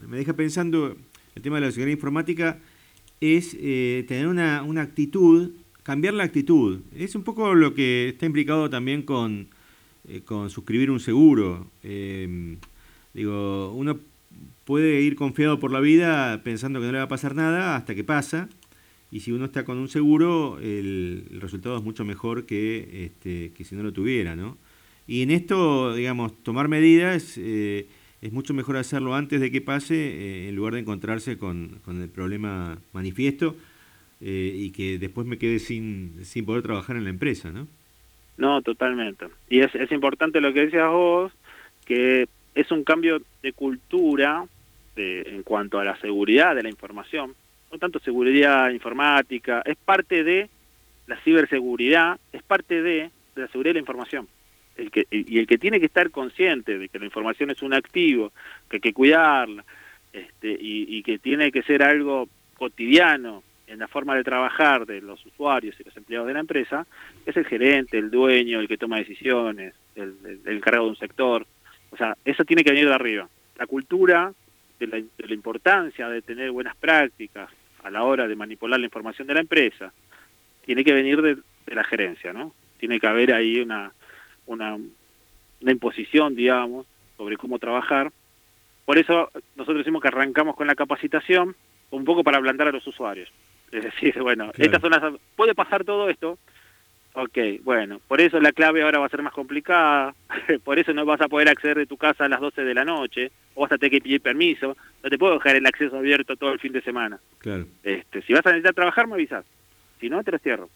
me 0.07 0.17
deja 0.17 0.35
pensando 0.35 0.97
el 1.35 1.43
tema 1.43 1.57
de 1.57 1.67
la 1.67 1.73
seguridad 1.73 1.97
informática 1.97 2.59
es 3.21 3.57
eh, 3.59 4.05
tener 4.09 4.27
una, 4.27 4.63
una 4.63 4.83
actitud, 4.83 5.51
cambiar 5.83 6.15
la 6.15 6.25
actitud. 6.25 6.81
Es 6.95 7.15
un 7.15 7.23
poco 7.23 7.55
lo 7.55 7.75
que 7.75 8.11
está 8.11 8.27
implicado 8.27 8.71
también 8.71 9.03
con, 9.03 9.49
eh, 10.09 10.23
con 10.25 10.51
suscribir 10.51 10.91
un 10.91 11.01
seguro. 11.01 11.71
Eh, 11.83 12.57
digo, 13.15 13.73
uno 13.75 13.99
puede 14.65 15.03
ir 15.03 15.17
confiado 15.17 15.59
por 15.59 15.73
la 15.73 15.81
vida 15.81 16.43
pensando 16.43 16.81
que 16.81 16.87
no 16.87 16.93
le 16.93 16.99
va 16.99 17.05
a 17.05 17.09
pasar 17.09 17.35
nada 17.35 17.77
hasta 17.77 17.95
que 17.95 18.05
pasa. 18.05 18.49
Y 19.13 19.21
si 19.21 19.33
uno 19.33 19.47
está 19.47 19.65
con 19.65 19.79
un 19.79 19.89
seguro, 19.89 20.59
el, 20.61 21.25
el 21.33 21.41
resultado 21.41 21.77
es 21.77 21.83
mucho 21.83 22.05
mejor 22.05 22.47
que, 22.47 23.07
este, 23.07 23.53
que 23.53 23.65
si 23.65 23.75
no 23.75 23.83
lo 23.83 23.93
tuviera, 23.93 24.37
¿no? 24.37 24.57
Y 25.11 25.23
en 25.23 25.33
esto, 25.33 25.93
digamos, 25.95 26.41
tomar 26.45 26.69
medidas 26.69 27.35
eh, 27.37 27.89
es 28.23 28.33
mucho 28.33 28.55
mejor 28.55 28.77
hacerlo 28.77 29.15
antes 29.15 29.41
de 29.41 29.51
que 29.51 29.61
pase, 29.61 29.95
eh, 29.95 30.49
en 30.49 30.57
lugar 30.57 30.75
de 30.75 30.81
encontrarse 30.81 31.39
con, 31.39 31.81
con 31.85 32.03
el 32.03 32.09
problema 32.09 32.79
manifiesto 32.93 33.57
eh, 34.21 34.53
y 34.55 34.71
que 34.73 34.99
después 34.99 35.27
me 35.27 35.39
quede 35.39 35.59
sin, 35.59 36.25
sin 36.25 36.45
poder 36.45 36.63
trabajar 36.63 36.97
en 36.97 37.05
la 37.05 37.11
empresa, 37.11 37.51
¿no? 37.51 37.67
No, 38.37 38.61
totalmente. 38.63 39.27
Y 39.49 39.61
es, 39.61 39.75
es 39.75 39.91
importante 39.93 40.41
lo 40.41 40.53
que 40.53 40.67
decías 40.67 40.91
vos, 40.91 41.33
que 41.85 42.27
es 42.55 42.71
un 42.71 42.85
cambio 42.85 43.21
de 43.43 43.53
cultura 43.53 44.45
de- 44.97 45.23
en 45.23 45.43
cuanto 45.43 45.79
a 45.79 45.85
la 45.85 45.99
seguridad 46.01 46.55
de 46.55 46.63
la 46.63 46.71
información, 46.71 47.35
no 47.73 47.79
tanto 47.79 47.99
seguridad 48.01 48.71
informática, 48.71 49.63
es 49.65 49.77
parte 49.77 50.25
de 50.25 50.49
la 51.07 51.17
ciberseguridad, 51.23 52.19
es 52.33 52.43
parte 52.43 52.83
de, 52.83 53.11
de 53.35 53.43
la 53.43 53.49
seguridad 53.49 53.71
de 53.71 53.75
la 53.75 53.81
información. 53.81 54.29
El 54.81 54.91
que, 54.91 55.07
y 55.11 55.39
el 55.39 55.47
que 55.47 55.59
tiene 55.59 55.79
que 55.79 55.87
estar 55.87 56.11
consciente 56.11 56.79
de 56.79 56.89
que 56.89 56.99
la 56.99 57.05
información 57.05 57.51
es 57.51 57.61
un 57.61 57.75
activo, 57.75 58.33
que 58.69 58.77
hay 58.77 58.81
que 58.81 58.93
cuidarla, 58.95 59.65
este, 60.13 60.49
y, 60.49 60.97
y 60.97 61.03
que 61.03 61.19
tiene 61.19 61.53
que 61.53 61.63
ser 61.63 61.83
algo 61.83 62.29
cotidiano 62.57 63.43
en 63.71 63.79
la 63.79 63.89
forma 63.89 64.17
de 64.17 64.25
trabajar 64.25 64.85
de 64.85 65.01
los 65.01 65.25
usuarios 65.25 65.79
y 65.79 65.85
los 65.85 65.97
empleados 65.97 66.27
de 66.27 66.35
la 66.35 66.41
empresa, 66.41 66.87
es 67.25 67.37
el 67.37 67.47
gerente, 67.47 67.99
el 67.99 68.11
dueño, 68.11 68.59
el 68.59 68.67
que 68.67 68.77
toma 68.77 68.99
decisiones, 68.99 69.75
el, 69.95 70.15
encargado 70.45 70.85
de 70.85 70.91
un 70.91 70.97
sector. 70.97 71.47
O 71.91 71.97
sea, 71.97 72.17
eso 72.25 72.45
tiene 72.45 72.65
que 72.65 72.73
venir 72.73 72.89
de 72.89 72.95
arriba. 72.95 73.29
La 73.57 73.67
cultura 73.67 74.33
de 74.81 74.87
la, 74.89 74.97
de 74.97 75.27
la 75.29 75.35
importancia 75.35 76.09
de 76.09 76.21
tener 76.21 76.51
buenas 76.51 76.75
prácticas 76.77 77.49
a 77.85 77.91
la 77.91 78.03
hora 78.03 78.27
de 78.27 78.35
manipular 78.35 78.81
la 78.81 78.87
información 78.87 79.29
de 79.29 79.35
la 79.35 79.41
empresa 79.41 79.93
tiene 80.65 80.83
que 80.83 80.93
venir 80.93 81.23
de, 81.23 81.37
de 81.37 81.75
la 81.75 81.85
gerencia, 81.85 82.33
¿no? 82.33 82.53
Tiene 82.79 82.99
que 82.99 83.07
haber 83.07 83.33
ahí 83.33 83.61
una, 83.61 83.93
una, 84.51 84.75
una 84.75 85.73
imposición, 85.73 86.35
digamos, 86.35 86.87
sobre 87.17 87.37
cómo 87.37 87.59
trabajar. 87.59 88.11
Por 88.85 88.99
eso 88.99 89.31
nosotros 89.57 89.79
decimos 89.79 90.03
que 90.03 90.09
arrancamos 90.09 90.57
con 90.57 90.67
la 90.67 90.75
capacitación 90.75 91.55
un 91.91 92.05
poco 92.05 92.23
para 92.25 92.39
ablandar 92.39 92.69
a 92.69 92.73
los 92.73 92.87
usuarios. 92.87 93.31
Es 93.73 93.85
decir, 93.85 94.21
bueno, 94.21 94.51
Claro. 94.51 94.65
estas 94.65 94.81
son 94.83 94.91
las... 94.91 95.21
Puede 95.37 95.55
pasar 95.55 95.85
todo 95.85 96.09
esto, 96.11 96.39
Ok, 97.13 97.39
bueno, 97.65 98.01
por 98.07 98.21
eso 98.21 98.39
la 98.39 98.53
clave 98.53 98.83
ahora 98.85 99.01
va 99.01 99.07
a 99.07 99.09
ser 99.09 99.21
más 99.21 99.33
complicada, 99.33 100.15
por 100.65 100.79
eso 100.79 100.93
no 100.93 101.05
vas 101.05 101.21
a 101.21 101.27
poder 101.27 101.49
acceder 101.49 101.77
de 101.77 101.87
tu 101.87 101.97
casa 101.97 102.25
a 102.25 102.29
las 102.29 102.39
12 102.41 102.63
de 102.63 102.73
la 102.73 102.85
noche, 102.85 103.33
o 103.55 103.63
vas 103.63 103.73
a 103.73 103.79
tener 103.79 103.91
que 103.91 104.01
pedir 104.01 104.21
permiso, 104.21 104.77
no 105.03 105.11
te 105.11 105.19
puedo 105.19 105.35
dejar 105.35 105.57
el 105.57 105.67
acceso 105.67 105.97
abierto 105.99 106.37
todo 106.37 106.53
el 106.53 106.61
fin 106.61 106.73
de 106.73 106.81
semana. 106.83 107.19
Claro. 107.39 107.67
Este, 107.83 108.23
si 108.23 108.33
vas 108.33 108.47
a 108.47 108.51
necesitar 108.51 108.75
trabajar, 108.75 109.09
me 109.09 109.15
avisas, 109.15 109.45
si 109.99 110.09
no, 110.09 110.23
te 110.23 110.31
lo 110.31 110.39
cierro. 110.39 110.71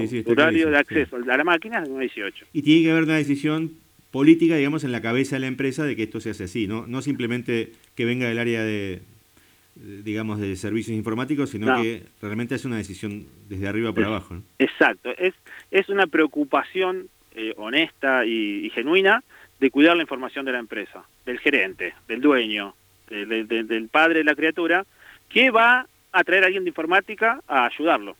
Sí, 0.00 0.08
sí, 0.08 0.24
horario 0.26 0.70
de 0.70 0.78
acceso 0.78 1.16
a 1.16 1.36
la 1.36 1.44
máquina 1.44 1.78
es 1.78 1.84
de 1.84 1.90
9 1.90 2.04
a 2.04 2.08
18. 2.14 2.46
Y 2.52 2.62
tiene 2.62 2.82
que 2.84 2.90
haber 2.90 3.04
una 3.04 3.16
decisión 3.16 3.72
política, 4.10 4.56
digamos, 4.56 4.84
en 4.84 4.92
la 4.92 5.02
cabeza 5.02 5.36
de 5.36 5.40
la 5.40 5.46
empresa 5.48 5.84
de 5.84 5.96
que 5.96 6.04
esto 6.04 6.20
se 6.20 6.30
hace 6.30 6.44
así, 6.44 6.66
¿no? 6.66 6.86
No 6.86 7.02
simplemente 7.02 7.72
que 7.96 8.04
venga 8.04 8.28
del 8.28 8.38
área 8.38 8.62
de, 8.62 9.00
de, 9.74 10.02
digamos, 10.02 10.38
de 10.40 10.54
servicios 10.56 10.96
informáticos, 10.96 11.50
sino 11.50 11.66
No. 11.66 11.82
que 11.82 12.04
realmente 12.22 12.54
es 12.54 12.64
una 12.64 12.76
decisión 12.76 13.26
desde 13.48 13.66
arriba 13.68 13.92
para 13.92 14.06
abajo, 14.06 14.34
¿no? 14.34 14.42
Exacto, 14.58 15.10
es, 15.18 15.34
es 15.70 15.88
una 15.88 16.06
preocupación 16.06 17.08
eh, 17.34 17.52
honesta 17.56 18.24
y, 18.24 18.66
y 18.66 18.70
genuina 18.70 19.22
de 19.60 19.70
cuidar 19.70 19.96
la 19.96 20.02
información 20.02 20.44
de 20.44 20.52
la 20.52 20.58
empresa, 20.60 21.04
del 21.26 21.38
gerente, 21.40 21.94
del 22.08 22.20
dueño, 22.20 22.74
de- 23.10 23.26
de- 23.26 23.44
de- 23.44 23.64
del 23.64 23.88
padre 23.88 24.18
de 24.18 24.24
la 24.24 24.34
criatura, 24.36 24.86
que 25.28 25.50
va 25.50 25.88
a 26.12 26.22
traer 26.24 26.44
a 26.44 26.46
alguien 26.46 26.62
de 26.64 26.70
informática 26.70 27.40
a 27.48 27.66
ayudarlo 27.66 28.16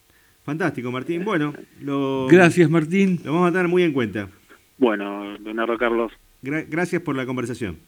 fantástico, 0.46 0.94
Martín. 0.94 1.26
Bueno, 1.26 1.54
lo, 1.82 2.26
Gracias, 2.28 2.70
Martín. 2.70 3.20
lo 3.26 3.34
vamos 3.34 3.50
a 3.50 3.52
tener 3.52 3.68
muy 3.68 3.84
en 3.84 3.92
cuenta. 3.92 4.30
Bueno, 4.78 5.38
Leonardo 5.40 5.78
Carlos, 5.78 6.14
Gra- 6.42 6.66
gracias 6.70 7.02
por 7.02 7.18
la 7.18 7.26
conversación. 7.26 7.80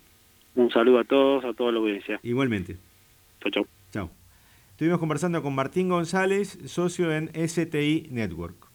Un 0.56 0.70
saludo 0.72 1.00
a 1.00 1.04
todos, 1.04 1.46
a 1.46 1.54
toda 1.54 1.72
la 1.72 1.80
audiencia. 1.80 2.20
Igualmente. 2.24 2.78
Chau, 3.42 3.52
chau. 3.52 3.68
Chao. 3.92 4.10
Estuvimos 4.72 5.00
conversando 5.00 5.42
con 5.42 5.54
Martín 5.54 5.90
González, 5.90 6.58
socio 6.66 7.12
en 7.14 7.30
STI 7.36 8.08
Network. 8.12 8.72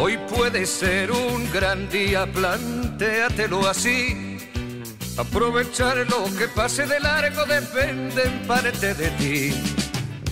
Hoy 0.00 0.16
puede 0.32 0.64
ser 0.64 1.10
un 1.10 1.50
gran 1.52 1.88
día, 1.88 2.24
plantéatelo 2.32 3.66
así. 3.66 4.38
Aprovechar 5.18 5.96
lo 6.08 6.24
que 6.38 6.46
pase 6.54 6.86
de 6.86 7.00
largo 7.00 7.44
depende 7.46 8.22
en 8.22 8.46
parte 8.46 8.94
de 8.94 9.10
ti. 9.18 9.77